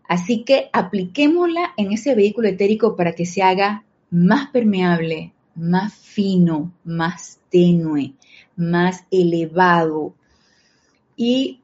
[0.07, 6.71] Así que apliquémosla en ese vehículo etérico para que se haga más permeable, más fino,
[6.85, 8.13] más tenue,
[8.55, 10.15] más elevado.
[11.17, 11.59] Y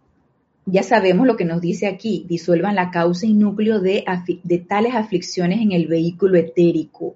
[0.65, 4.03] ya sabemos lo que nos dice aquí, disuelvan la causa y núcleo de,
[4.43, 7.15] de tales aflicciones en el vehículo etérico.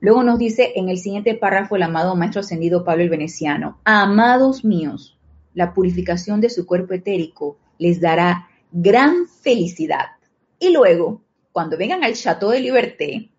[0.00, 4.64] Luego nos dice en el siguiente párrafo el amado Maestro Ascendido Pablo el Veneciano, amados
[4.64, 5.18] míos,
[5.54, 10.06] la purificación de su cuerpo etérico les dará gran felicidad.
[10.58, 13.30] Y luego, cuando vengan al Chateau de Liberté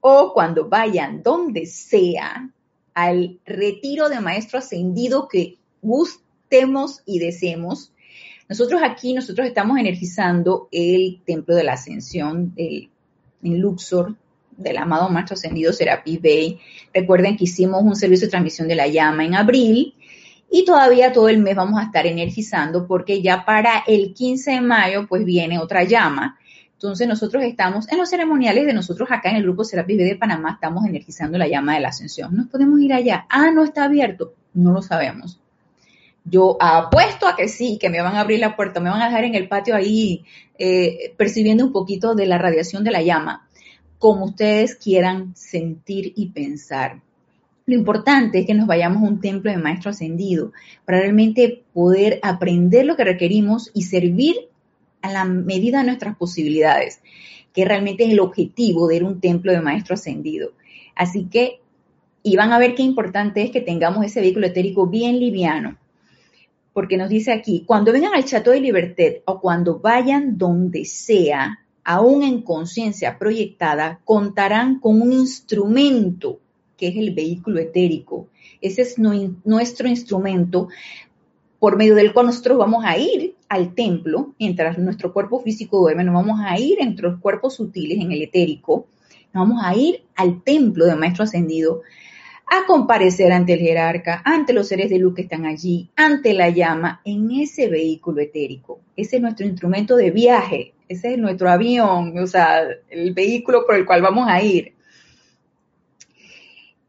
[0.00, 2.50] o cuando vayan donde sea
[2.92, 7.92] al retiro de Maestro Ascendido que gustemos y deseemos,
[8.48, 12.90] nosotros aquí, nosotros estamos energizando el Templo de la Ascensión en
[13.42, 14.16] Luxor,
[14.56, 16.60] del amado Maestro Ascendido Serapis Bay.
[16.92, 19.94] Recuerden que hicimos un servicio de transmisión de la llama en abril
[20.50, 24.60] y todavía todo el mes vamos a estar energizando porque ya para el 15 de
[24.60, 26.38] mayo pues viene otra llama.
[26.72, 30.16] Entonces nosotros estamos en los ceremoniales de nosotros acá en el grupo Serapis Bay de
[30.16, 32.36] Panamá, estamos energizando la llama de la ascensión.
[32.36, 33.26] ¿Nos podemos ir allá?
[33.30, 34.34] Ah, no está abierto.
[34.52, 35.40] No lo sabemos.
[36.24, 39.06] Yo apuesto a que sí, que me van a abrir la puerta, me van a
[39.06, 40.24] dejar en el patio ahí
[40.58, 43.43] eh, percibiendo un poquito de la radiación de la llama,
[44.04, 47.00] como ustedes quieran sentir y pensar.
[47.64, 50.52] Lo importante es que nos vayamos a un templo de maestro ascendido
[50.84, 54.36] para realmente poder aprender lo que requerimos y servir
[55.00, 57.00] a la medida de nuestras posibilidades,
[57.54, 60.52] que realmente es el objetivo de ir a un templo de maestro ascendido.
[60.94, 61.60] Así que,
[62.22, 65.78] y van a ver qué importante es que tengamos ese vehículo etérico bien liviano,
[66.74, 71.63] porque nos dice aquí, cuando vengan al Chateau de Liberté o cuando vayan donde sea,
[71.84, 76.40] aún en conciencia proyectada, contarán con un instrumento
[76.76, 78.28] que es el vehículo etérico.
[78.60, 80.68] Ese es nuestro instrumento
[81.58, 86.04] por medio del cual nosotros vamos a ir al templo, mientras nuestro cuerpo físico duerme,
[86.04, 88.86] nos vamos a ir entre los cuerpos sutiles, en el etérico,
[89.32, 91.82] nos vamos a ir al templo del Maestro Ascendido
[92.46, 96.50] a comparecer ante el jerarca, ante los seres de luz que están allí, ante la
[96.50, 98.80] llama, en ese vehículo etérico.
[98.96, 103.76] Ese es nuestro instrumento de viaje, ese es nuestro avión, o sea, el vehículo por
[103.76, 104.74] el cual vamos a ir.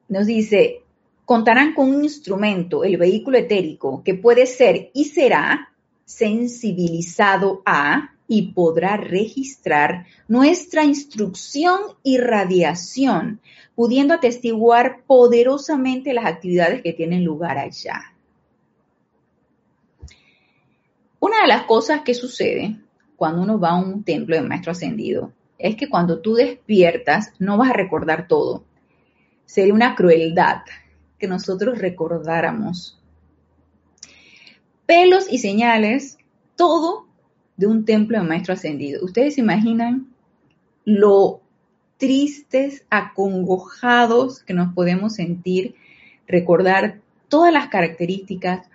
[0.07, 0.81] Nos dice,
[1.25, 5.73] contarán con un instrumento, el vehículo etérico, que puede ser y será
[6.05, 13.39] sensibilizado a y podrá registrar nuestra instrucción y radiación,
[13.75, 18.13] pudiendo atestiguar poderosamente las actividades que tienen lugar allá.
[21.19, 22.79] Una de las cosas que sucede
[23.15, 27.57] cuando uno va a un templo de maestro ascendido es que cuando tú despiertas no
[27.57, 28.65] vas a recordar todo.
[29.45, 30.61] Sería una crueldad
[31.17, 32.99] que nosotros recordáramos.
[34.85, 36.17] Pelos y señales,
[36.55, 37.07] todo
[37.57, 39.03] de un templo de maestro ascendido.
[39.03, 40.07] Ustedes se imaginan
[40.83, 41.41] lo
[41.97, 45.75] tristes, acongojados que nos podemos sentir,
[46.27, 48.67] recordar todas las características,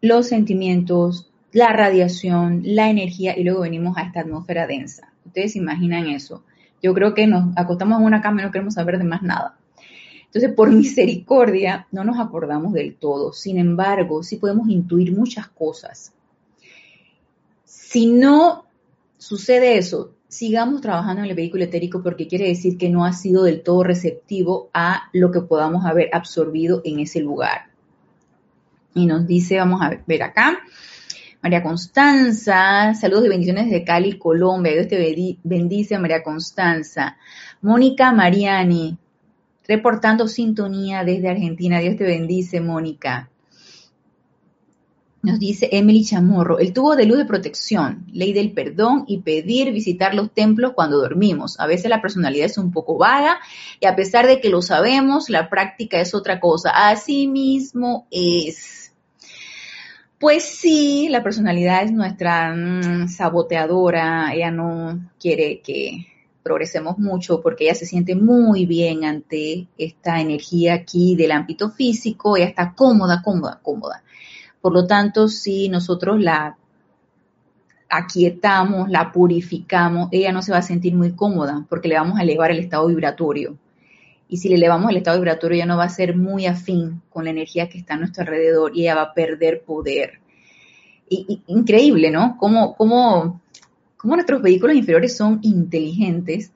[0.00, 5.12] los sentimientos, la radiación, la energía y luego venimos a esta atmósfera densa.
[5.26, 6.42] Ustedes se imaginan eso.
[6.82, 9.56] Yo creo que nos acostamos en una cama y no queremos saber de más nada.
[10.24, 13.32] Entonces, por misericordia, no nos acordamos del todo.
[13.32, 16.14] Sin embargo, sí podemos intuir muchas cosas.
[17.92, 18.64] Si no
[19.18, 23.42] sucede eso, sigamos trabajando en el vehículo etérico porque quiere decir que no ha sido
[23.42, 27.66] del todo receptivo a lo que podamos haber absorbido en ese lugar.
[28.94, 30.60] Y nos dice, vamos a ver acá,
[31.42, 34.72] María Constanza, saludos y bendiciones de Cali, Colombia.
[34.72, 37.18] Dios te bendice, María Constanza.
[37.60, 38.96] Mónica Mariani,
[39.68, 41.78] reportando sintonía desde Argentina.
[41.78, 43.28] Dios te bendice, Mónica.
[45.22, 49.72] Nos dice Emily Chamorro, el tubo de luz de protección, ley del perdón y pedir
[49.72, 51.60] visitar los templos cuando dormimos.
[51.60, 53.38] A veces la personalidad es un poco vaga
[53.78, 56.70] y a pesar de que lo sabemos, la práctica es otra cosa.
[56.70, 58.92] Así mismo es.
[60.18, 66.08] Pues sí, la personalidad es nuestra mm, saboteadora, ella no quiere que
[66.42, 72.36] progresemos mucho porque ella se siente muy bien ante esta energía aquí del ámbito físico,
[72.36, 74.01] ella está cómoda, cómoda, cómoda.
[74.62, 76.56] Por lo tanto, si nosotros la
[77.90, 82.22] aquietamos, la purificamos, ella no se va a sentir muy cómoda porque le vamos a
[82.22, 83.58] elevar el estado vibratorio.
[84.28, 87.24] Y si le elevamos el estado vibratorio, ya no va a ser muy afín con
[87.24, 90.20] la energía que está a nuestro alrededor y ella va a perder poder.
[91.10, 92.38] Y, increíble, ¿no?
[92.38, 93.42] Cómo, cómo
[94.02, 96.52] nuestros vehículos inferiores son inteligentes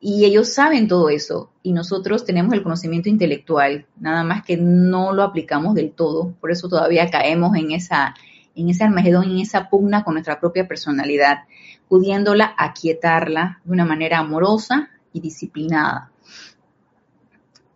[0.00, 5.12] y ellos saben todo eso y nosotros tenemos el conocimiento intelectual, nada más que no
[5.12, 8.14] lo aplicamos del todo, por eso todavía caemos en esa
[8.58, 11.44] en ese armagedón, en esa pugna con nuestra propia personalidad,
[11.88, 16.10] pudiéndola aquietarla de una manera amorosa y disciplinada.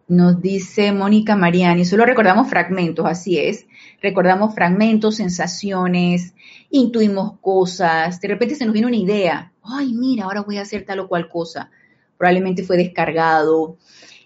[0.08, 3.66] Nos dice Mónica Mariani, solo recordamos fragmentos, así es.
[4.02, 6.34] Recordamos fragmentos, sensaciones,
[6.70, 10.84] intuimos cosas, de repente se nos viene una idea, ay, mira, ahora voy a hacer
[10.84, 11.70] tal o cual cosa.
[12.22, 13.78] Probablemente fue descargado.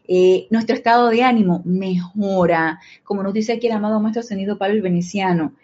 [0.07, 4.75] Eh, nuestro estado de ánimo mejora, como nos dice aquí el amado Maestro Ascendido Pablo
[4.75, 5.55] el Veneciano.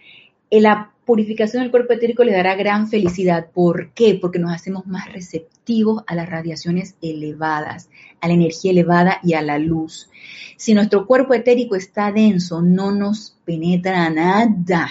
[0.50, 3.48] La purificación del cuerpo etérico le dará gran felicidad.
[3.52, 4.14] ¿Por qué?
[4.18, 7.90] Porque nos hacemos más receptivos a las radiaciones elevadas,
[8.22, 10.08] a la energía elevada y a la luz.
[10.56, 14.88] Si nuestro cuerpo etérico está denso, no nos penetra nada.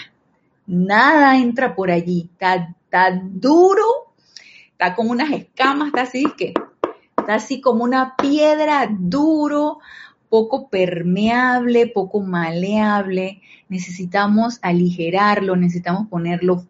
[0.68, 2.30] Nada entra por allí.
[2.34, 4.14] Está, está duro,
[4.74, 6.54] está con unas escamas, está así que
[7.32, 9.80] así como una piedra duro,
[10.30, 13.42] poco permeable, poco maleable.
[13.70, 16.66] Necesitamos aligerarlo, necesitamos ponerlo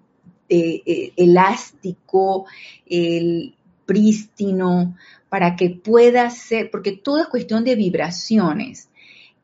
[0.49, 2.45] eh, eh, elástico,
[2.85, 4.95] el prístino,
[5.29, 8.89] para que pueda ser, porque todo es cuestión de vibraciones.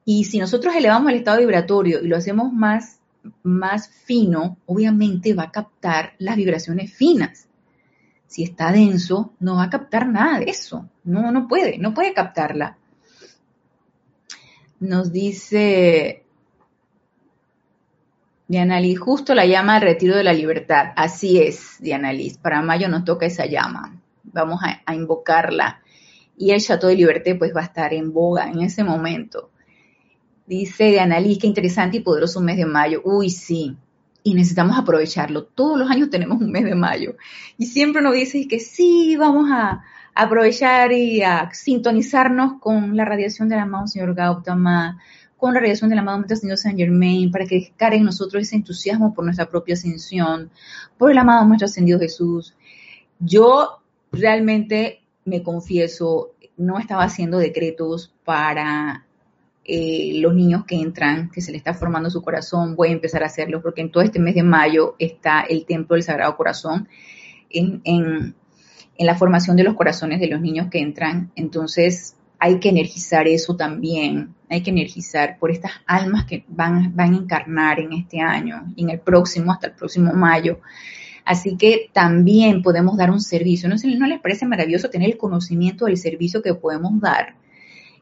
[0.03, 2.99] Y si nosotros elevamos el estado vibratorio y lo hacemos más,
[3.43, 7.47] más fino, obviamente va a captar las vibraciones finas.
[8.25, 10.89] Si está denso, no va a captar nada de eso.
[11.07, 12.77] No, no puede, no puede captarla.
[14.81, 16.25] Nos dice
[18.45, 20.91] Diana Liz, justo la llama de retiro de la libertad.
[20.97, 22.37] Así es, Diana Liz.
[22.37, 24.01] Para mayo nos toca esa llama.
[24.25, 25.81] Vamos a, invocarla.
[26.37, 29.49] Y el Chateau de Liberté pues va a estar en boga en ese momento.
[30.45, 33.01] Dice Diana Liz, qué interesante y poderoso mes de mayo.
[33.05, 33.77] Uy, sí.
[34.23, 35.45] Y necesitamos aprovecharlo.
[35.45, 37.15] Todos los años tenemos un mes de mayo.
[37.57, 39.85] Y siempre nos dice que sí, vamos a,
[40.17, 44.99] aprovechar y a sintonizarnos con la radiación del amado Señor Gautama,
[45.37, 49.13] con la radiación del amado Maestro Señor Saint Germain, para que descargue nosotros ese entusiasmo
[49.13, 50.49] por nuestra propia ascensión,
[50.97, 52.55] por el amado Maestro Ascendido Jesús.
[53.19, 59.05] Yo realmente me confieso, no estaba haciendo decretos para
[59.65, 63.21] eh, los niños que entran, que se le está formando su corazón, voy a empezar
[63.21, 66.89] a hacerlos porque en todo este mes de mayo está el Templo del Sagrado Corazón
[67.49, 68.33] en
[68.97, 71.31] en la formación de los corazones de los niños que entran.
[71.35, 77.13] Entonces hay que energizar eso también, hay que energizar por estas almas que van, van
[77.13, 80.59] a encarnar en este año y en el próximo, hasta el próximo mayo.
[81.25, 83.67] Así que también podemos dar un servicio.
[83.67, 87.35] ¿No, ¿No les parece maravilloso tener el conocimiento del servicio que podemos dar?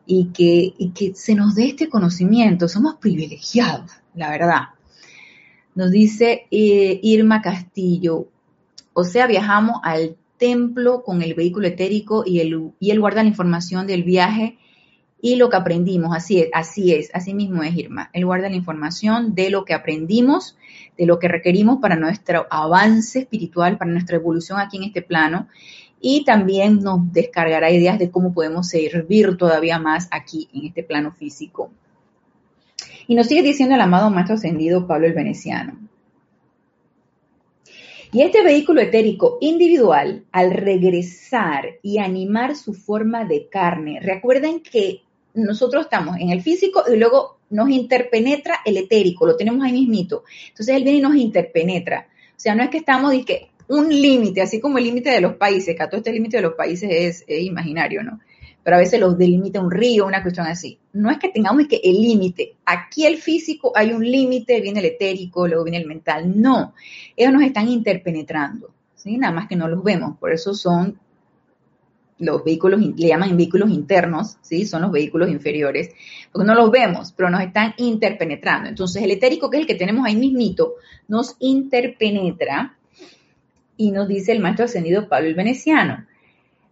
[0.06, 2.68] Y que, y que se nos dé este conocimiento.
[2.68, 4.62] Somos privilegiados, la verdad.
[5.74, 8.28] Nos dice eh, Irma Castillo,
[8.94, 13.88] o sea, viajamos al templo con el vehículo etérico y él, y guarda la información
[13.88, 14.58] del viaje
[15.22, 16.16] y lo que aprendimos.
[16.16, 18.10] Así es, así es, así mismo es Irma.
[18.14, 20.58] Él guarda la información de lo que aprendimos,
[20.98, 25.48] de lo que requerimos para nuestro avance espiritual, para nuestra evolución aquí en este plano.
[26.00, 31.12] Y también nos descargará ideas de cómo podemos servir todavía más aquí en este plano
[31.12, 31.72] físico.
[33.08, 35.78] Y nos sigue diciendo el amado Maestro Ascendido Pablo el Veneciano.
[38.16, 45.02] Y este vehículo etérico individual, al regresar y animar su forma de carne, recuerden que
[45.34, 50.24] nosotros estamos en el físico y luego nos interpenetra el etérico, lo tenemos ahí mismito.
[50.48, 52.08] Entonces él viene y nos interpenetra.
[52.30, 55.20] O sea, no es que estamos y que un límite, así como el límite de
[55.20, 58.22] los países, que todo este límite de los países es, es imaginario, ¿no?
[58.66, 60.80] Pero a veces los delimita un río, una cuestión así.
[60.94, 62.56] No es que tengamos que el límite.
[62.66, 66.42] Aquí el físico hay un límite, viene el etérico, luego viene el mental.
[66.42, 66.74] No,
[67.16, 69.20] ellos nos están interpenetrando, ¿sí?
[69.20, 70.18] Nada más que no los vemos.
[70.18, 71.00] Por eso son
[72.18, 74.66] los vehículos, le llaman vehículos internos, ¿sí?
[74.66, 75.92] Son los vehículos inferiores,
[76.32, 78.68] porque no los vemos, pero nos están interpenetrando.
[78.68, 80.74] Entonces el etérico, que es el que tenemos ahí mismito,
[81.08, 82.76] nos interpenetra
[83.78, 86.08] y nos dice el maestro ascendido Pablo el Veneciano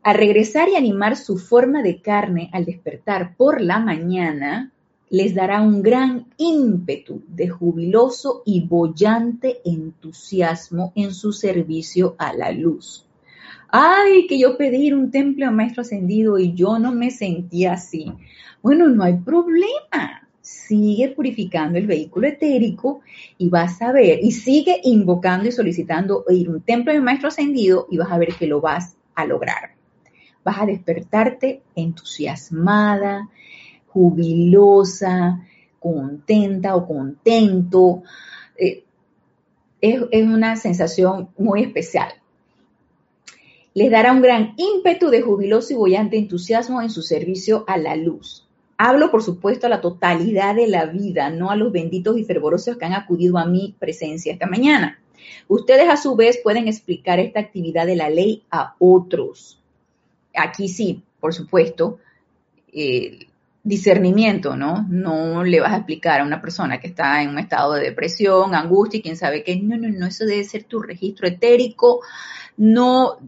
[0.04, 4.74] a regresar y animar su forma de carne al despertar por la mañana,
[5.10, 12.52] les dará un gran ímpetu de jubiloso y bollante entusiasmo en su servicio a la
[12.52, 13.08] luz.
[13.70, 18.12] Ay, que yo pedir un templo a maestro ascendido y yo no me sentía así.
[18.62, 20.28] Bueno, no hay problema.
[20.42, 23.00] Sigue purificando el vehículo etérico
[23.38, 27.88] y vas a ver, y sigue invocando y solicitando ir un templo de maestro ascendido
[27.90, 29.73] y vas a ver que lo vas a lograr
[30.44, 33.30] vas a despertarte entusiasmada,
[33.88, 35.42] jubilosa,
[35.80, 38.04] contenta o contento.
[38.58, 38.84] Eh,
[39.82, 42.14] es, es una sensación muy especial.
[43.74, 47.96] Les dará un gran ímpetu de jubiloso y bollante entusiasmo en su servicio a la
[47.96, 48.48] luz.
[48.78, 52.78] Hablo, por supuesto, a la totalidad de la vida, no a los benditos y fervorosos
[52.78, 55.00] que han acudido a mi presencia esta mañana.
[55.48, 59.63] Ustedes, a su vez, pueden explicar esta actividad de la ley a otros
[60.36, 62.00] aquí sí, por supuesto,
[62.72, 63.28] eh,
[63.64, 64.86] discernimiento, ¿no?
[64.90, 68.56] No le vas a explicar a una persona que está en un estado de depresión,
[68.56, 72.02] angustia y quién sabe qué, no, no, no, eso debe ser tu registro etérico,
[72.58, 73.20] no,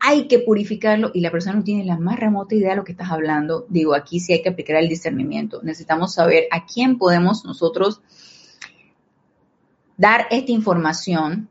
[0.00, 2.92] hay que purificarlo y la persona no tiene la más remota idea de lo que
[2.92, 3.66] estás hablando.
[3.68, 5.60] Digo, aquí sí hay que aplicar el discernimiento.
[5.62, 8.00] Necesitamos saber a quién podemos nosotros
[9.96, 11.48] dar esta información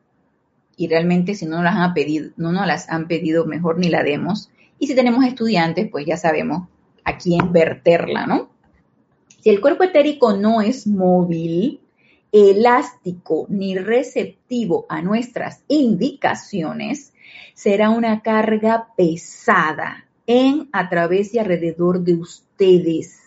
[0.78, 3.90] y realmente si no nos las han pedido, no nos las han pedido, mejor ni
[3.90, 4.50] la demos.
[4.80, 6.68] Y si tenemos estudiantes, pues ya sabemos
[7.04, 8.50] a quién verterla, ¿no?
[9.42, 11.80] Si el cuerpo etérico no es móvil,
[12.32, 17.14] elástico ni receptivo a nuestras indicaciones,
[17.54, 23.27] será una carga pesada en, a través y alrededor de ustedes.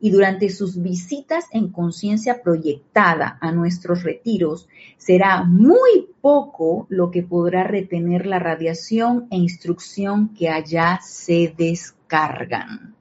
[0.00, 7.22] Y durante sus visitas en conciencia proyectada a nuestros retiros, será muy poco lo que
[7.22, 12.94] podrá retener la radiación e instrucción que allá se descargan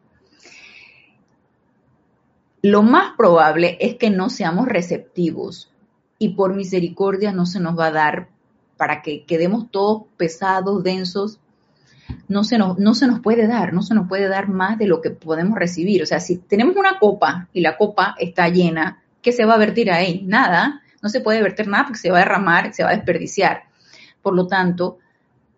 [2.61, 5.71] lo más probable es que no seamos receptivos
[6.19, 8.29] y por misericordia no se nos va a dar
[8.75, 11.39] para que quedemos todos pesados, densos.
[12.27, 14.87] No se, nos, no se nos puede dar, no se nos puede dar más de
[14.87, 16.03] lo que podemos recibir.
[16.03, 19.57] O sea, si tenemos una copa y la copa está llena, ¿qué se va a
[19.57, 20.23] vertir ahí?
[20.25, 23.63] Nada, no se puede verter nada porque se va a derramar, se va a desperdiciar.
[24.21, 24.99] Por lo tanto,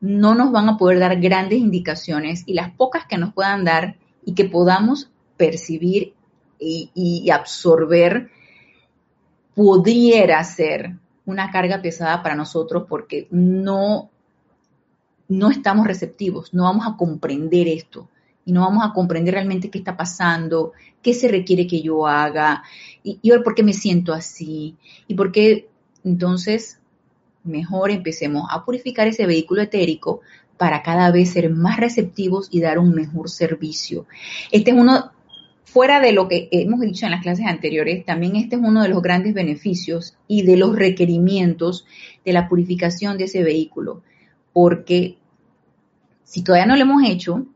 [0.01, 3.95] no nos van a poder dar grandes indicaciones y las pocas que nos puedan dar
[4.23, 6.13] y que podamos percibir
[6.59, 8.29] y, absorber
[9.55, 10.95] pudiera ser
[11.25, 14.09] una carga pesada para nosotros porque no,
[15.29, 18.09] no estamos receptivos, no vamos a comprender esto
[18.45, 22.63] y no vamos a comprender realmente qué está pasando, qué se requiere que yo haga
[23.03, 24.75] y, por qué me siento así
[25.07, 25.69] y por qué
[26.03, 26.79] entonces
[27.43, 30.19] mejor empecemos a purificar ese vehículo etérico
[30.57, 34.07] para cada vez ser más receptivos y dar un mejor servicio.
[34.51, 35.11] Este es uno
[35.71, 38.89] Fuera de lo que hemos dicho en las clases anteriores, también este es uno de
[38.89, 41.85] los grandes beneficios y de los requerimientos
[42.25, 44.01] de la purificación de ese vehículo,
[44.51, 45.18] porque
[46.29, 47.47] si todavía no lo hemos hecho,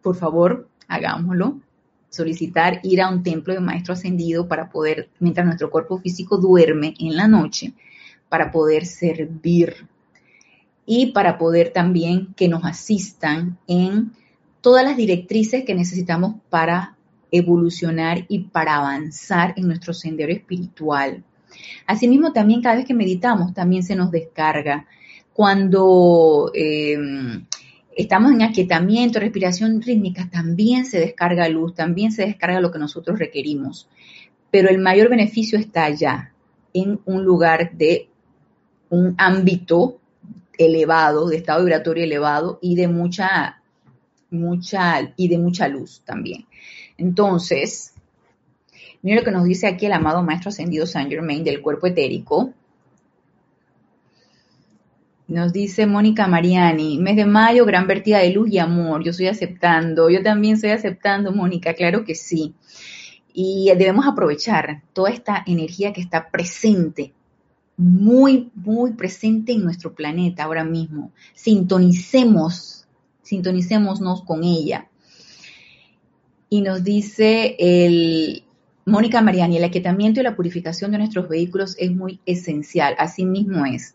[0.00, 1.60] por favor, hagámoslo.
[2.08, 6.94] Solicitar ir a un templo de maestro ascendido para poder, mientras nuestro cuerpo físico duerme
[6.98, 7.74] en la noche,
[8.30, 9.86] para poder servir
[10.86, 14.12] y para poder también que nos asistan en
[14.62, 16.96] todas las directrices que necesitamos para
[17.30, 21.22] evolucionar y para avanzar en nuestro sendero espiritual.
[21.86, 24.86] Asimismo, también cada vez que meditamos, también se nos descarga.
[25.34, 27.44] Cuando em,
[27.96, 33.18] estamos en aquietamiento, respiración rítmica, también se descarga luz, también se descarga lo que nosotros
[33.18, 33.88] requerimos.
[34.50, 36.32] Pero el mayor beneficio está allá,
[36.74, 38.08] en un lugar de
[38.88, 40.00] un ámbito
[40.58, 43.62] elevado, de estado vibratorio elevado y de mucha,
[44.30, 46.46] mucha, y de mucha luz también.
[46.98, 47.94] Entonces,
[49.02, 52.52] mira lo que nos dice aquí el amado Maestro Ascendido Saint Germain del cuerpo etérico.
[55.32, 59.02] Nos dice Mónica Mariani, mes de mayo, gran vertida de luz y amor.
[59.02, 62.52] Yo estoy aceptando, yo también estoy aceptando, Mónica, claro que sí.
[63.32, 67.14] Y debemos aprovechar toda esta energía que está presente,
[67.78, 71.12] muy, muy presente en nuestro planeta ahora mismo.
[71.32, 72.86] Sintonicemos,
[73.22, 74.90] sintonicémonos con ella.
[76.50, 78.44] Y nos dice el
[78.84, 82.94] Mónica Mariani, el aquietamiento y la purificación de nuestros vehículos es muy esencial.
[82.98, 83.94] Así mismo es.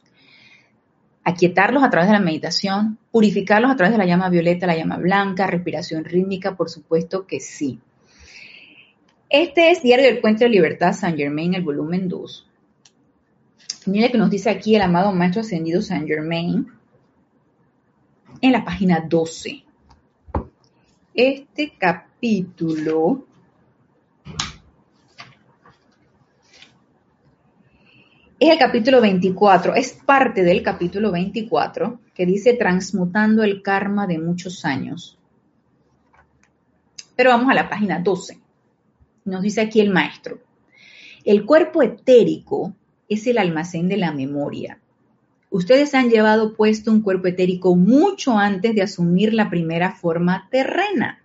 [1.30, 4.96] Aquietarlos a través de la meditación, purificarlos a través de la llama violeta, la llama
[4.96, 7.82] blanca, respiración rítmica, por supuesto que sí.
[9.30, 12.48] Este es Diario del Puente de Libertad San Germain, el volumen 2.
[13.88, 16.66] Mira que nos dice aquí el amado Maestro Ascendido San Germain
[18.40, 19.66] en la página 12.
[21.14, 23.26] Este capítulo
[28.40, 34.20] es el capítulo 24, es parte del capítulo 24 que dice transmutando el karma de
[34.20, 35.18] muchos años.
[37.16, 38.40] Pero vamos a la página 12.
[39.26, 40.40] Nos dice aquí el maestro.
[41.26, 42.74] El cuerpo etérico
[43.10, 44.80] es el almacén de la memoria
[45.50, 51.24] Ustedes han llevado puesto un cuerpo etérico mucho antes de asumir la primera forma terrena.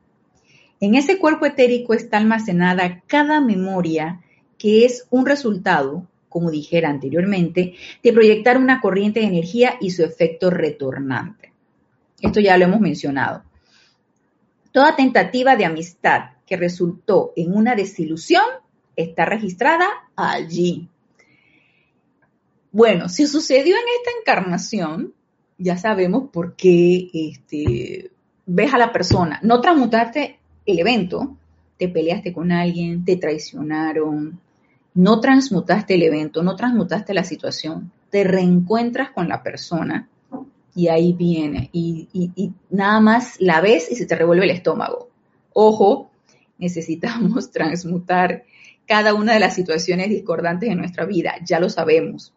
[0.80, 4.20] En ese cuerpo etérico está almacenada cada memoria
[4.58, 10.02] que es un resultado, como dijera anteriormente, de proyectar una corriente de energía y su
[10.02, 11.52] efecto retornante.
[12.20, 13.42] Esto ya lo hemos mencionado.
[14.72, 18.44] Toda tentativa de amistad que resultó en una desilusión
[18.96, 20.88] está registrada allí.
[22.70, 25.12] Bueno, si sucedió en esta encarnación,
[25.58, 28.10] ya sabemos por qué este,
[28.46, 29.38] ves a la persona.
[29.42, 31.36] No transmutaste el evento,
[31.76, 34.40] te peleaste con alguien, te traicionaron,
[34.94, 40.08] no transmutaste el evento, no transmutaste la situación, te reencuentras con la persona
[40.74, 45.08] y ahí viene y, nada más la ves y se te revuelve el estómago.
[45.52, 46.10] Ojo,
[46.58, 48.44] necesitamos transmutar
[48.86, 52.32] cada una de las situaciones discordantes de nuestra vida, ya lo sabemos.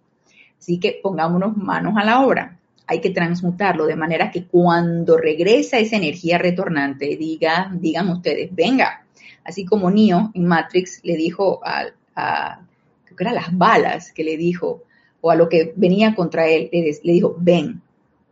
[0.58, 2.58] Así que pongámonos manos a la obra.
[2.88, 9.04] Hay que transmutarlo de manera que cuando regresa esa energía retornante, diga, digan ustedes, venga,
[9.44, 11.86] así como Neo en Matrix le dijo a,
[12.16, 12.62] a
[13.04, 14.84] creo que eran las balas que le dijo,
[15.22, 17.82] o a lo que venía contra él, le, dijo, ven,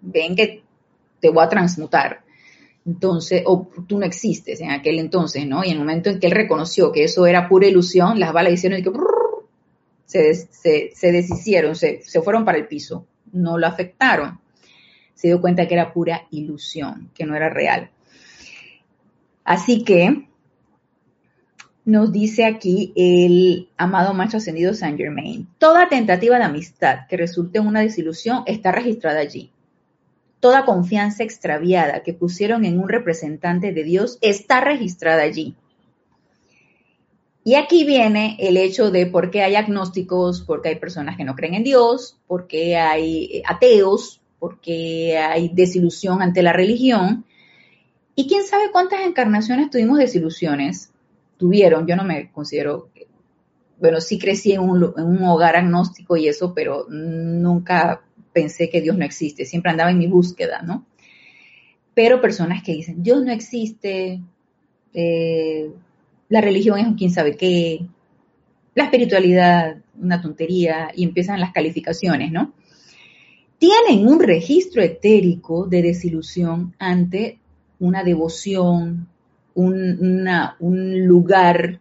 [0.02, 0.64] ven que
[1.20, 2.24] te voy a transmutar
[2.86, 5.64] entonces, o tú no existes en aquel entonces, ¿no?
[5.64, 8.54] Y en el momento en que él reconoció que eso era pura ilusión, las balas
[8.54, 8.92] hicieron que
[10.06, 10.34] se,
[10.94, 14.40] se, deshicieron, se, se fueron para el piso, no lo afectaron.
[15.14, 17.90] Se dio cuenta que era pura ilusión, que no era real.
[19.46, 20.28] Así que
[21.86, 27.60] nos dice aquí el amado macho ascendido Saint Germain, toda tentativa de amistad que resulte
[27.60, 29.54] en una desilusión está registrada allí
[30.44, 35.56] toda confianza extraviada que pusieron en un representante de Dios está registrada allí.
[37.46, 41.24] Y aquí viene el hecho de por qué hay agnósticos, por qué hay personas que
[41.24, 47.24] no creen en Dios, por qué hay ateos, por qué hay desilusión ante la religión.
[48.14, 50.92] Y quién sabe cuántas encarnaciones tuvimos desilusiones.
[51.38, 52.90] Tuvieron, yo no me considero,
[53.80, 58.02] bueno, sí crecí en un, en un hogar agnóstico y eso, pero nunca
[58.34, 60.86] pensé que Dios no existe, siempre andaba en mi búsqueda, ¿no?
[61.94, 64.22] Pero personas que dicen, Dios no existe,
[64.94, 65.72] eh,
[66.30, 67.86] la religión es un quién sabe qué,
[68.76, 72.54] la espiritualidad, una tontería, y empiezan las calificaciones, ¿no?
[73.60, 77.40] Tienen un registro etérico de desilusión ante
[77.80, 79.08] una devoción,
[79.56, 81.80] un, lugar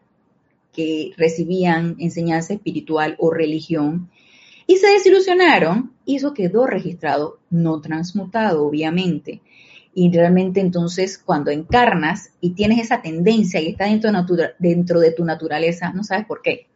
[0.73, 4.11] que recibían enseñanza espiritual o religión,
[4.67, 9.43] y se desilusionaron y eso quedó registrado, no transmutado, obviamente.
[9.95, 15.13] Y realmente entonces cuando encarnas y tienes esa tendencia y está dentro de, dentro de
[15.13, 16.69] tu naturaleza, no sabes por qué.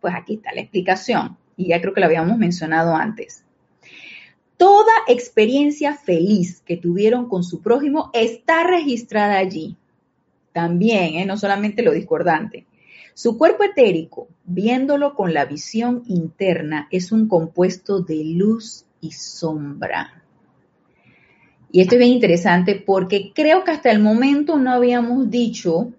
[0.00, 3.44] Pues aquí está la explicación y ya creo que lo habíamos mencionado antes.
[4.56, 9.76] Toda experiencia feliz que tuvieron con su prójimo está registrada allí.
[10.52, 11.26] También, ¿eh?
[11.26, 12.66] no solamente lo discordante.
[13.14, 20.22] Su cuerpo etérico, viéndolo con la visión interna, es un compuesto de luz y sombra.
[21.70, 25.92] Y esto es bien interesante porque creo que hasta el momento no habíamos dicho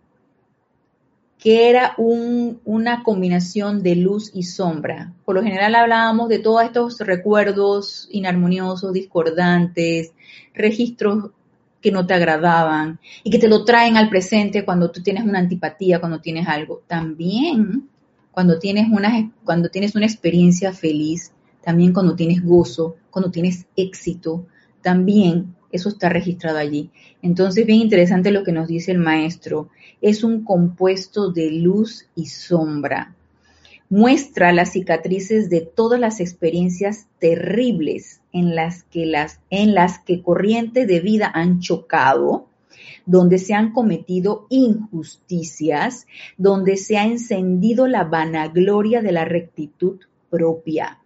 [1.44, 5.14] que era una combinación de luz y sombra.
[5.26, 10.14] Por lo general hablábamos de todos estos recuerdos inarmoniosos, discordantes,
[10.54, 11.32] registros
[11.84, 15.40] que no te agradaban y que te lo traen al presente cuando tú tienes una
[15.40, 16.82] antipatía, cuando tienes algo.
[16.88, 17.90] También
[18.32, 24.48] cuando tienes una, cuando tienes una experiencia feliz, también cuando tienes gozo, cuando tienes éxito,
[24.82, 26.90] también eso está registrado allí.
[27.22, 29.70] Entonces, bien interesante lo que nos dice el maestro.
[30.02, 33.16] Es un compuesto de luz y sombra
[33.94, 40.24] muestra las cicatrices de todas las experiencias terribles en las que, las, en las que
[40.24, 42.48] corrientes de vida han chocado,
[43.06, 50.00] donde se han cometido injusticias, donde se ha encendido la vanagloria de la rectitud
[50.32, 50.98] propia.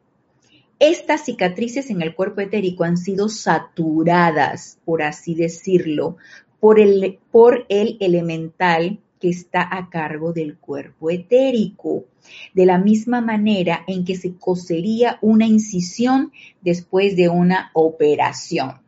[0.79, 6.15] Estas cicatrices en el cuerpo etérico han sido saturadas, por así decirlo,
[6.61, 12.05] por el, por el elemental que está a cargo del cuerpo etérico,
[12.53, 18.81] de la misma manera en que se cosería una incisión después de una operación.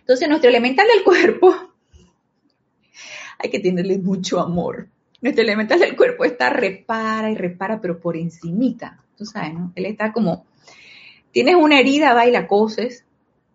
[0.00, 1.54] Entonces, nuestro elemental del cuerpo,
[3.38, 4.88] hay que tenerle mucho amor.
[5.20, 9.00] Nuestro elemental del cuerpo está repara y repara, pero por encimita.
[9.16, 9.72] Tú sabes, ¿no?
[9.76, 10.46] Él está como,
[11.30, 13.04] tienes una herida, va y la coses,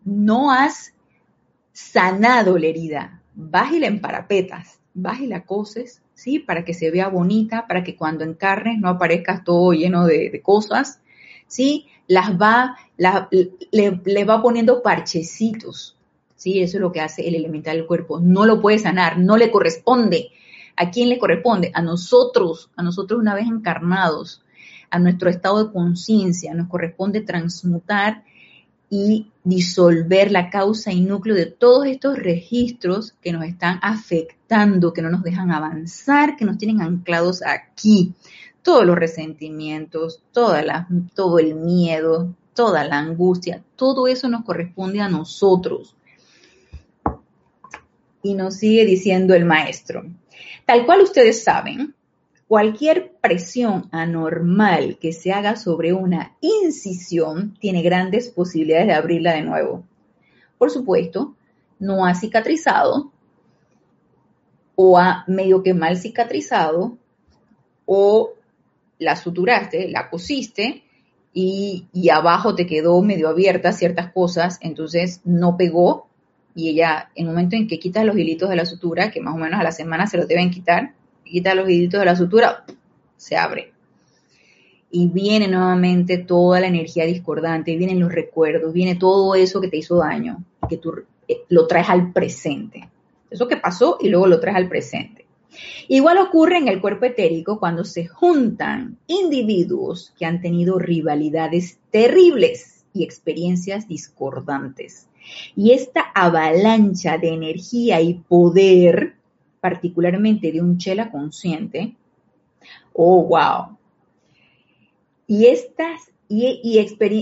[0.05, 0.93] no has
[1.73, 6.39] sanado la herida, vas y la emparapetas vas y la coses, ¿sí?
[6.39, 10.99] Para que se vea bonita, para que cuando encarnes no aparezcas todo lleno de, cosas,
[11.47, 11.85] ¿sí?
[12.07, 15.95] Las va, le, va poniendo parchecitos,
[16.35, 16.61] ¿sí?
[16.61, 18.19] Eso es lo que hace el elemental del cuerpo.
[18.19, 20.31] No lo puede sanar, no le corresponde.
[20.75, 21.71] ¿A quién le corresponde?
[21.73, 24.43] A nosotros, a nosotros una vez encarnados,
[24.89, 28.23] a nuestro estado de conciencia, nos corresponde transmutar
[28.89, 35.01] y disolver la causa y núcleo de todos estos registros que nos están afectando, que
[35.01, 38.13] no nos dejan avanzar, que nos tienen anclados aquí.
[38.61, 45.95] Todos los resentimientos, todo el miedo, toda la angustia, todo eso nos corresponde a nosotros.
[48.23, 50.03] Y nos sigue diciendo el maestro.
[50.65, 51.95] Tal cual ustedes saben,
[52.47, 59.41] cualquier presión anormal que se haga sobre una incisión tiene grandes posibilidades de abrirla de
[59.41, 59.83] nuevo.
[60.57, 61.35] Por supuesto,
[61.79, 63.11] no ha cicatrizado
[64.75, 66.97] o ha medio que mal cicatrizado
[67.85, 68.33] o
[68.99, 70.83] la suturaste, la cosiste
[71.33, 76.07] y, y, abajo te quedó medio abierta ciertas cosas, entonces no pegó
[76.55, 79.35] y ella, en el momento en que quitas los hilitos de la sutura, que más
[79.35, 80.95] o menos a la semana se los deben quitar,
[81.27, 82.65] quita los hilitos de la sutura,
[83.15, 83.73] se abre.
[84.89, 89.77] Y viene nuevamente toda la energía discordante, vienen los recuerdos, viene todo eso que te
[89.77, 90.93] hizo daño, que tú
[91.27, 92.89] eh, lo traes al presente.
[93.29, 95.25] Eso que pasó y luego lo traes al presente.
[95.87, 102.85] Igual ocurre en el cuerpo etérico cuando se juntan individuos que han tenido rivalidades terribles
[102.93, 105.07] y experiencias discordantes.
[105.55, 109.15] Y esta avalancha de energía y poder,
[109.59, 111.95] particularmente de un chela consciente,
[112.93, 113.77] oh, wow.
[115.27, 116.61] Y, estas, y,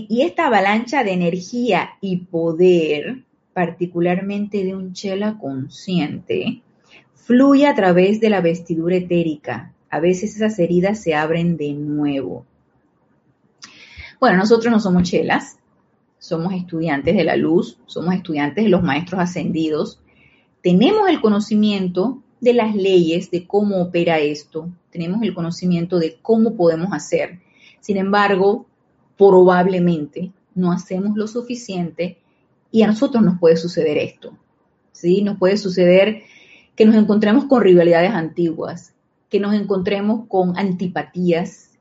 [0.09, 3.23] y esta avalancha de energía y poder,
[3.53, 6.61] particularmente de un chela consciente,
[7.13, 9.73] fluye a través de la vestidura etérica.
[9.89, 12.45] A veces esas heridas se abren de nuevo.
[14.19, 15.57] Bueno, nosotros no somos chelas,
[16.19, 20.01] somos estudiantes de la luz, somos estudiantes de los maestros ascendidos.
[20.61, 26.55] Tenemos el conocimiento de las leyes, de cómo opera esto, tenemos el conocimiento de cómo
[26.55, 27.39] podemos hacer.
[27.81, 28.67] Sin embargo,
[29.17, 32.19] probablemente no hacemos lo suficiente
[32.71, 34.37] y a nosotros nos puede suceder esto.
[34.91, 35.23] ¿sí?
[35.23, 36.21] Nos puede suceder
[36.75, 38.93] que nos encontremos con rivalidades antiguas,
[39.27, 41.71] que nos encontremos con antipatías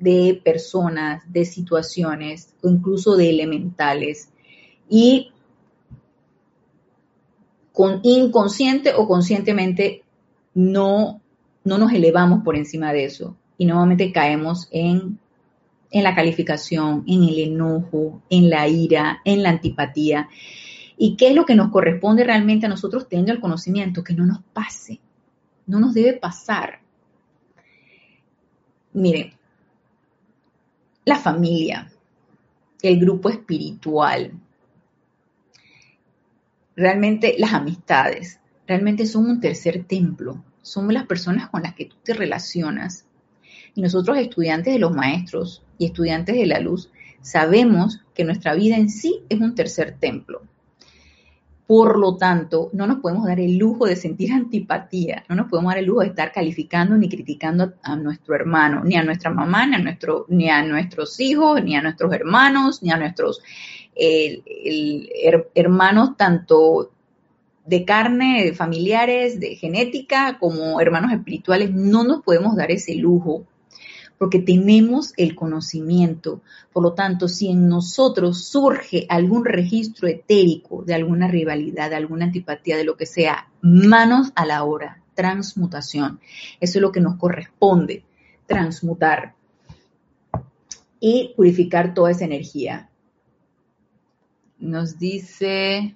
[0.00, 4.30] de personas, de situaciones o incluso de elementales.
[4.88, 5.30] Y
[7.74, 10.04] con inconsciente o conscientemente
[10.54, 11.20] no,
[11.64, 15.18] no nos elevamos por encima de eso y nuevamente caemos en,
[15.90, 20.28] en la calificación, en el enojo, en la ira, en la antipatía.
[20.96, 24.04] ¿Y qué es lo que nos corresponde realmente a nosotros teniendo el conocimiento?
[24.04, 25.00] Que no nos pase,
[25.66, 26.78] no nos debe pasar.
[28.92, 29.32] Miren,
[31.04, 31.90] la familia,
[32.82, 34.32] el grupo espiritual,
[36.76, 41.96] realmente las amistades, realmente son un tercer templo, son las personas con las que tú
[42.02, 43.06] te relacionas.
[43.74, 48.76] Y nosotros estudiantes de los maestros y estudiantes de la luz sabemos que nuestra vida
[48.76, 50.42] en sí es un tercer templo.
[51.66, 55.70] Por lo tanto, no nos podemos dar el lujo de sentir antipatía, no nos podemos
[55.72, 59.66] dar el lujo de estar calificando ni criticando a, nuestro hermano, ni a nuestra mamá,
[59.66, 63.40] ni a, nuestro, ni a nuestros hijos, ni a nuestros hermanos, ni a nuestros
[65.54, 66.90] hermanos tanto
[67.66, 71.72] de carne, de familiares, de genética, como hermanos espirituales.
[71.72, 73.46] No nos podemos dar ese lujo
[74.18, 76.40] porque tenemos el conocimiento.
[76.72, 82.26] Por lo tanto, si en nosotros surge algún registro etérico de alguna rivalidad, de alguna
[82.26, 86.20] antipatía, de lo que sea, manos a la obra, transmutación.
[86.60, 88.04] Eso es lo que nos corresponde,
[88.46, 89.34] transmutar
[91.00, 92.88] y purificar toda esa energía.
[94.64, 95.94] Nos dice,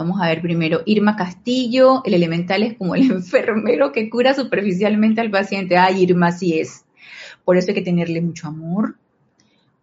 [0.00, 5.20] Vamos a ver primero, Irma Castillo, el elemental es como el enfermero que cura superficialmente
[5.20, 5.76] al paciente.
[5.76, 6.86] Ay, Irma, sí es.
[7.44, 8.96] Por eso hay que tenerle mucho amor,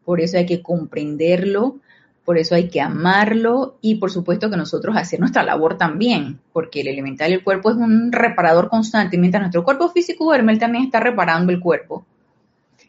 [0.06, 1.78] por eso hay que comprenderlo,
[2.26, 6.82] por eso hay que amarlo y por supuesto que nosotros hacer nuestra labor también, porque
[6.82, 10.86] el elemental del cuerpo es un reparador constante, mientras nuestro cuerpo físico duerme, él también
[10.86, 12.08] está reparando el cuerpo.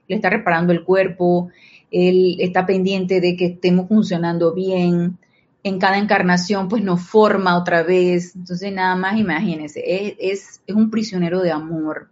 [0.07, 1.51] Le está reparando el cuerpo,
[1.91, 5.19] él está pendiente de que estemos funcionando bien,
[5.63, 8.35] en cada encarnación pues nos forma otra vez.
[8.35, 10.15] Entonces nada más imagínense, es,
[10.67, 12.09] es, un prisionero de amor.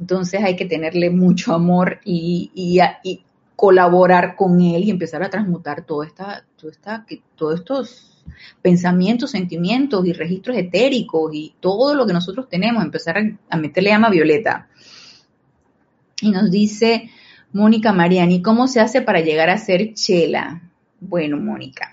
[0.00, 5.86] Entonces hay que tenerle mucho amor y, y, colaborar con él y empezar a transmutar
[5.86, 7.06] todo esta, todo esta,
[7.36, 8.24] todos estos
[8.60, 13.90] pensamientos, sentimientos y registros etéricos y todo lo que nosotros tenemos, empezar a, a meterle
[13.90, 14.68] llama violeta.
[16.20, 17.10] Y nos dice
[17.52, 20.62] Mónica Mariani, ¿cómo se hace para llegar a ser chela?
[21.00, 21.92] Bueno, Mónica,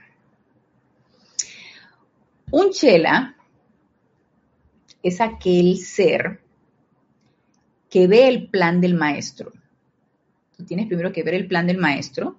[2.51, 3.35] un chela
[5.03, 6.39] es aquel ser
[7.89, 9.51] que ve el plan del maestro.
[10.55, 12.37] Tú tienes primero que ver el plan del maestro,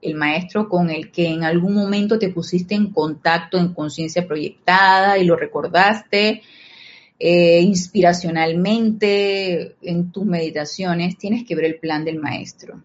[0.00, 5.18] el maestro con el que en algún momento te pusiste en contacto en conciencia proyectada
[5.18, 6.42] y lo recordaste
[7.18, 12.82] eh, inspiracionalmente en tus meditaciones, tienes que ver el plan del maestro.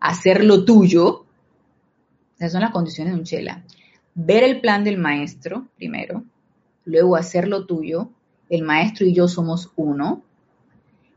[0.00, 1.26] Hacerlo tuyo,
[2.36, 3.64] esas son las condiciones de un chela
[4.14, 6.24] ver el plan del maestro primero,
[6.84, 8.10] luego hacerlo tuyo,
[8.48, 10.22] el maestro y yo somos uno,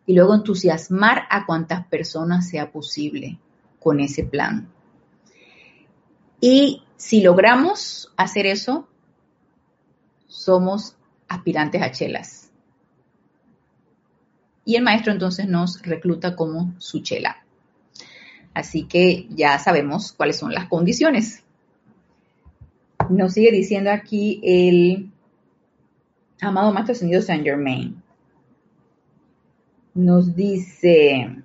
[0.06, 3.40] y luego entusiasmar a cuantas personas sea posible
[3.80, 4.70] con ese plan.
[6.42, 8.88] Y si logramos hacer eso,
[10.28, 10.98] somos
[11.34, 12.52] aspirantes a chelas.
[14.66, 17.44] Y el maestro entonces nos recluta como su chela.
[18.54, 21.44] Así que ya sabemos cuáles son las condiciones.
[23.10, 25.10] Nos sigue diciendo aquí el
[26.40, 28.02] amado Maestro Ascendido Saint Germain.
[29.96, 31.44] Nos dice,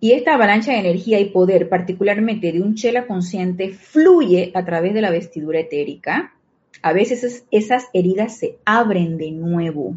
[0.00, 4.94] y esta avalancha de energía y poder, particularmente de un chela consciente, fluye a través
[4.94, 6.34] de la vestidura etérica.
[6.82, 9.96] A veces esas heridas se abren de nuevo.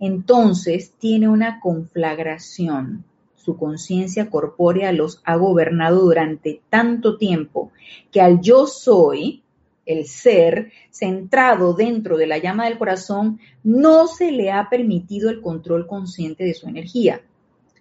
[0.00, 3.04] Entonces tiene una conflagración
[3.48, 7.72] su conciencia corpórea los ha gobernado durante tanto tiempo
[8.12, 9.42] que al yo soy,
[9.86, 15.40] el ser, centrado dentro de la llama del corazón, no se le ha permitido el
[15.40, 17.22] control consciente de su energía.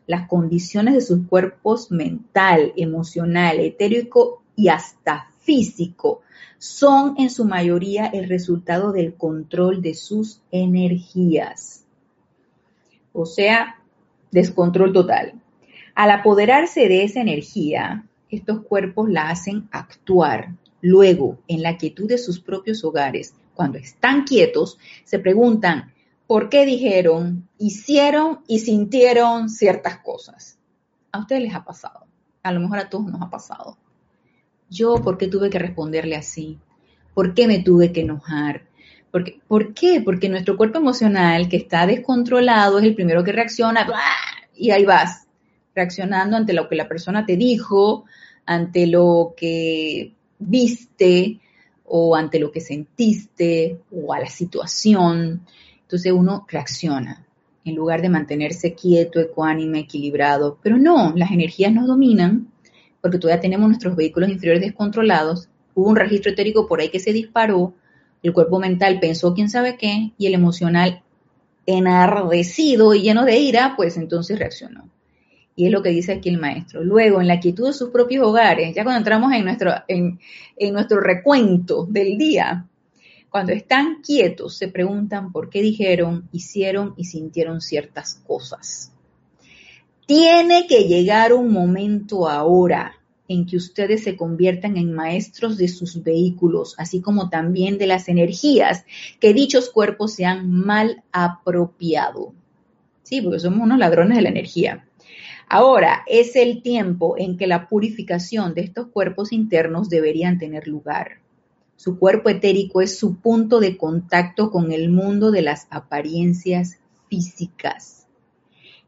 [0.08, 6.22] Las condiciones de sus cuerpos mental, emocional, etérico y hasta físico
[6.58, 11.86] son en su mayoría el resultado del control de sus energías.
[13.14, 13.76] O sea,
[14.32, 15.34] descontrol total.
[15.94, 20.54] Al apoderarse de esa energía, estos cuerpos la hacen actuar.
[20.82, 25.92] Luego, en la quietud de sus propios hogares, cuando están quietos, se preguntan,
[26.28, 30.60] ¿por qué dijeron, hicieron y sintieron ciertas cosas?
[31.12, 32.06] A ustedes les ha pasado.
[32.44, 33.78] A lo mejor a todos nos ha pasado.
[34.70, 36.60] Yo, ¿por qué tuve que responderle así?
[37.14, 38.64] ¿Por qué me tuve que enojar?
[39.12, 40.02] Porque, ¿Por qué?
[40.02, 43.88] Porque nuestro cuerpo emocional, que está descontrolado, es el primero que reacciona
[44.54, 45.28] y ahí vas
[45.74, 48.06] reaccionando ante lo que la persona te dijo,
[48.46, 51.40] ante lo que viste
[51.86, 55.46] o ante lo que sentiste o a la situación.
[55.88, 57.26] Entonces uno reacciona
[57.64, 60.60] en lugar de mantenerse quieto, ecuánime, equilibrado.
[60.62, 62.52] Pero no, las energías nos dominan
[63.02, 65.50] porque todavía tenemos nuestros vehículos inferiores descontrolados.
[65.74, 67.74] Hubo un registro etérico por ahí que se disparó,
[68.24, 71.04] el cuerpo mental pensó quién sabe qué y el emocional
[71.66, 74.90] enardecido y lleno de ira, pues entonces reaccionó.
[75.56, 76.84] Y es lo que dice aquí el maestro.
[76.84, 80.20] Luego, en la quietud de sus propios hogares, ya cuando entramos en nuestro, en,
[80.72, 82.67] nuestro recuento del día,
[83.38, 88.92] cuando están quietos, se preguntan por qué dijeron, hicieron y sintieron ciertas cosas.
[90.08, 92.96] Tiene que llegar un momento ahora
[93.28, 98.10] en que ustedes se conviertan en maestros de sus vehículos, así como también de las
[98.10, 98.86] energías
[99.20, 102.34] que dichos cuerpos se han mal apropiado.
[103.04, 104.88] Sí, porque somos unos ladrones de la energía.
[105.48, 111.20] Ahora es el tiempo en que la purificación de estos cuerpos internos deberían tener lugar.
[111.78, 118.08] Su cuerpo etérico es su punto de contacto con el mundo de las apariencias físicas.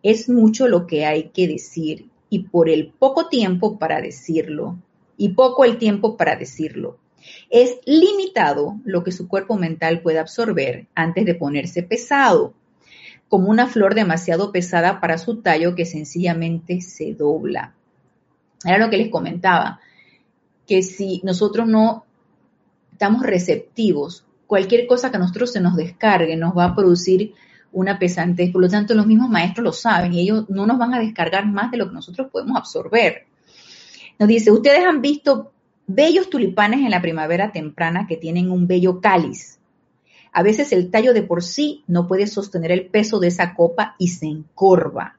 [0.01, 4.77] Es mucho lo que hay que decir y por el poco tiempo para decirlo,
[5.17, 6.97] y poco el tiempo para decirlo.
[7.51, 12.55] Es limitado lo que su cuerpo mental puede absorber antes de ponerse pesado
[13.27, 17.75] como una flor demasiado pesada para su tallo que sencillamente se dobla.
[18.65, 19.79] Era lo que les comentaba,
[20.67, 22.05] que si nosotros no
[22.99, 27.33] estamos receptivos, cualquier cosa que a nosotros se nos descargue nos va a producir
[27.71, 28.51] una pesantez.
[28.51, 31.45] Por lo tanto, los mismos maestros lo saben y ellos no nos van a descargar
[31.45, 33.25] más de lo que nosotros podemos absorber.
[34.19, 35.53] Nos dice, ustedes han visto
[35.87, 39.59] bellos tulipanes en la primavera temprana que tienen un bello cáliz
[40.31, 43.95] a veces el tallo de por sí no puede sostener el peso de esa copa
[43.97, 45.17] y se encorva.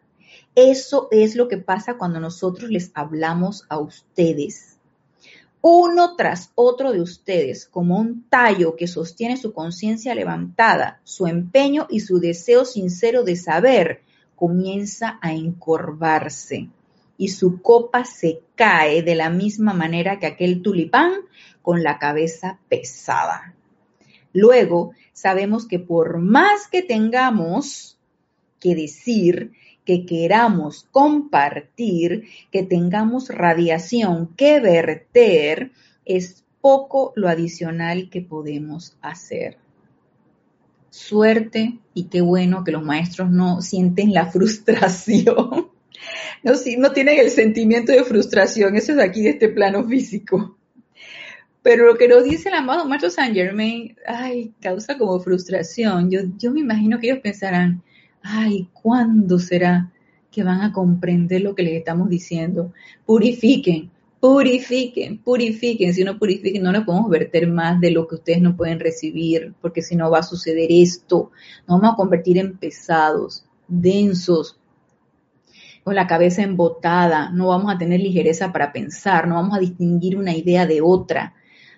[0.55, 4.70] Eso es lo que pasa cuando nosotros les hablamos a ustedes.
[5.63, 11.87] Uno tras otro de ustedes, como un tallo que sostiene su conciencia levantada, su empeño
[11.91, 14.03] y su deseo sincero de saber,
[14.37, 16.71] comienza a encorvarse
[17.19, 21.13] y su copa se cae de la misma manera que aquel tulipán
[21.61, 23.55] con la cabeza pesada.
[24.33, 27.99] Luego, sabemos que por más que tengamos
[28.59, 29.53] que decir,
[29.91, 35.73] que queramos compartir, que tengamos radiación que verter,
[36.05, 39.59] es poco lo adicional que podemos hacer.
[40.91, 45.71] Suerte y qué bueno que los maestros no sienten la frustración.
[46.45, 50.57] No, no tienen el sentimiento de frustración, eso es aquí de este plano físico.
[51.63, 56.13] Pero lo que nos dice el amado Maestro Saint Germain, ay, causa como frustración.
[56.13, 57.83] Yo, yo me imagino que ellos pensarán,
[58.23, 59.93] ay, ¿cuándo será
[60.31, 62.73] que van a comprender lo que les estamos diciendo?
[63.05, 63.91] Purifiquen,
[64.21, 65.95] purifiquen, purifiquen.
[65.95, 69.55] Si no purifiquen, no nos podemos verter más de lo que ustedes no pueden recibir,
[69.61, 71.31] porque si no va a suceder esto.
[71.67, 74.61] Nos vamos a convertir en pesados, densos,
[75.83, 80.17] con la cabeza embotada, no vamos a tener ligereza para pensar, no vamos a distinguir
[80.17, 81.35] una idea de otra,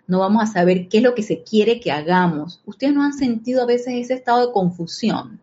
[0.07, 2.61] no vamos a saber qué es lo que se quiere que hagamos.
[2.66, 5.40] Ustedes no han sentido a veces ese estado de confusión.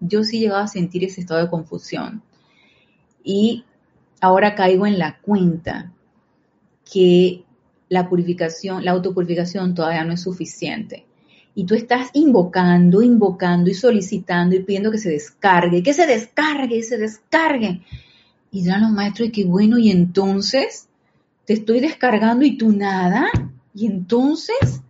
[0.00, 2.22] Yo sí he llegado a sentir ese estado de confusión.
[3.22, 3.64] Y
[4.20, 5.92] ahora caigo en la cuenta
[6.90, 7.44] que
[7.88, 11.04] la purificación, la autopurificación todavía no es suficiente.
[11.54, 16.76] Y tú estás invocando, invocando y solicitando y pidiendo que se descargue, que se descargue
[16.76, 17.82] y se descargue.
[18.50, 20.88] Y dirán los maestros, y qué bueno, y entonces
[21.44, 23.26] te estoy descargando y tú nada.
[23.74, 24.82] Y entonces,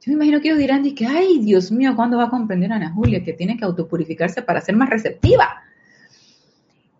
[0.00, 2.92] yo me imagino que ellos dirán, que, ay, Dios mío, ¿cuándo va a comprender Ana
[2.92, 5.62] Julia que tiene que autopurificarse para ser más receptiva?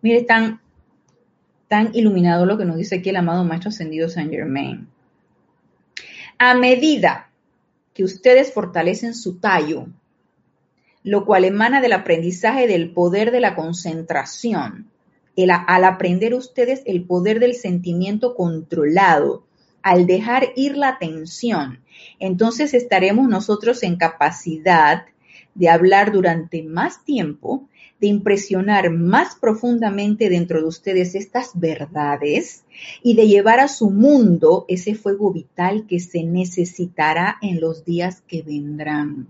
[0.02, 0.60] Mire, tan
[1.68, 4.88] tan iluminado lo que nos dice aquí el amado Maestro Ascendido Saint Germain.
[6.38, 7.30] A medida
[7.94, 9.86] que ustedes fortalecen su tallo,
[11.04, 14.90] lo cual emana del aprendizaje del poder de la concentración,
[15.36, 19.44] al aprender ustedes el poder del sentimiento controlado,
[19.88, 21.80] al dejar ir la tensión,
[22.18, 25.06] entonces estaremos nosotros en capacidad
[25.54, 27.66] de hablar durante más tiempo
[27.98, 32.64] de impresionar más profundamente dentro de ustedes estas verdades
[33.02, 38.22] y de llevar a su mundo ese fuego vital que se necesitará en los días
[38.28, 39.26] que vendrán.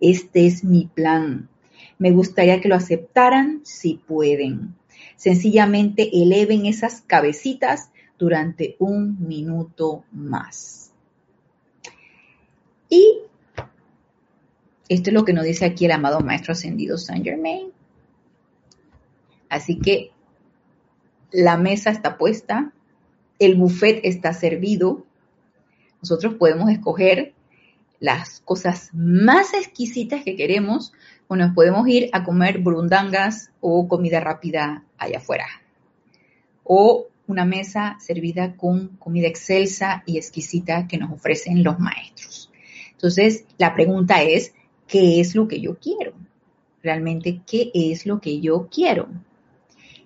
[0.00, 1.50] Este es mi plan.
[1.98, 4.74] Me gustaría que lo aceptaran si pueden.
[5.16, 10.92] Sencillamente eleven esas cabecitas durante un minuto más.
[12.88, 13.20] Y
[14.88, 17.72] esto es lo que nos dice aquí el amado Maestro Ascendido Saint Germain.
[19.48, 20.12] Así que
[21.32, 22.72] la mesa está puesta,
[23.38, 25.04] el buffet está servido.
[26.00, 27.34] Nosotros podemos escoger
[27.98, 30.92] las cosas más exquisitas que queremos
[31.26, 35.46] o nos podemos ir a comer burundangas o comida rápida allá afuera.
[36.62, 42.50] O una mesa servida con comida excelsa y exquisita que nos ofrecen los maestros.
[42.92, 44.54] Entonces, la pregunta es,
[44.86, 46.12] ¿qué es lo que yo quiero?
[46.82, 49.08] Realmente, ¿qué es lo que yo quiero?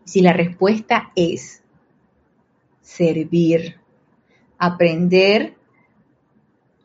[0.04, 1.62] Si la respuesta es
[2.80, 3.76] servir,
[4.56, 5.54] aprender,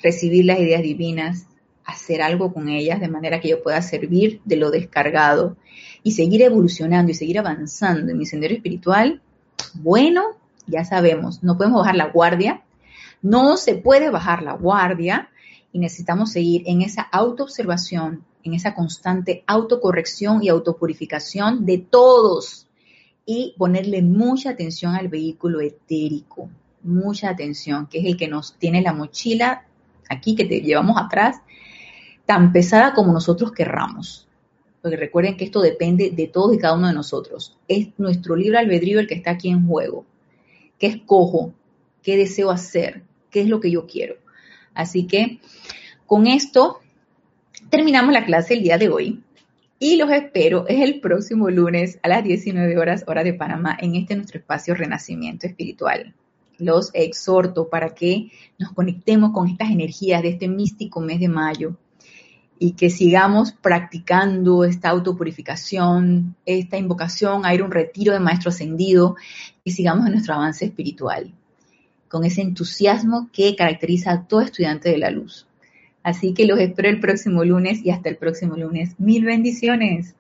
[0.02, 1.48] recibir las ideas divinas,
[1.86, 5.58] hacer algo con ellas de manera que yo pueda servir de lo descargado
[6.02, 9.22] y seguir evolucionando y seguir avanzando en mi sendero espiritual,
[9.76, 10.24] bueno,
[10.68, 12.64] ya sabemos, no podemos bajar la guardia,
[13.22, 15.30] no se puede bajar la guardia
[15.72, 22.68] y necesitamos seguir en esa autoobservación, en esa constante autocorrección y autopurificación de todos
[23.26, 26.50] y ponerle mucha atención al vehículo etérico,
[26.84, 29.66] mucha atención, que es el que nos tiene la mochila
[30.10, 31.42] aquí que te llevamos atrás,
[32.26, 34.28] tan pesada como nosotros querramos.
[34.84, 37.58] Porque recuerden que esto depende de todos y cada uno de nosotros.
[37.70, 40.06] Es nuestro libre albedrío el que está aquí en juego.
[40.78, 41.54] ¿Qué escojo?
[42.04, 43.02] ¿Qué deseo hacer?
[43.32, 44.18] ¿Qué es lo que yo quiero?
[44.74, 45.40] Así que
[46.06, 46.82] con esto
[47.70, 49.24] terminamos la clase el día de hoy.
[49.80, 53.96] Y los espero es el próximo lunes a las 19 horas hora de Panamá en
[53.96, 56.14] este nuestro espacio Renacimiento Espiritual.
[56.58, 61.78] Los exhorto para que nos conectemos con estas energías de este místico mes de mayo
[62.64, 68.52] y que sigamos practicando esta autopurificación, esta invocación a ir a un retiro de maestro
[68.52, 69.18] ascendido
[69.66, 71.34] y sigamos en nuestro avance espiritual
[72.08, 75.46] con ese entusiasmo que caracteriza a todo estudiante de la luz.
[76.04, 78.98] Así que los espero el próximo lunes y hasta el próximo lunes.
[78.98, 80.16] Mil bendiciones.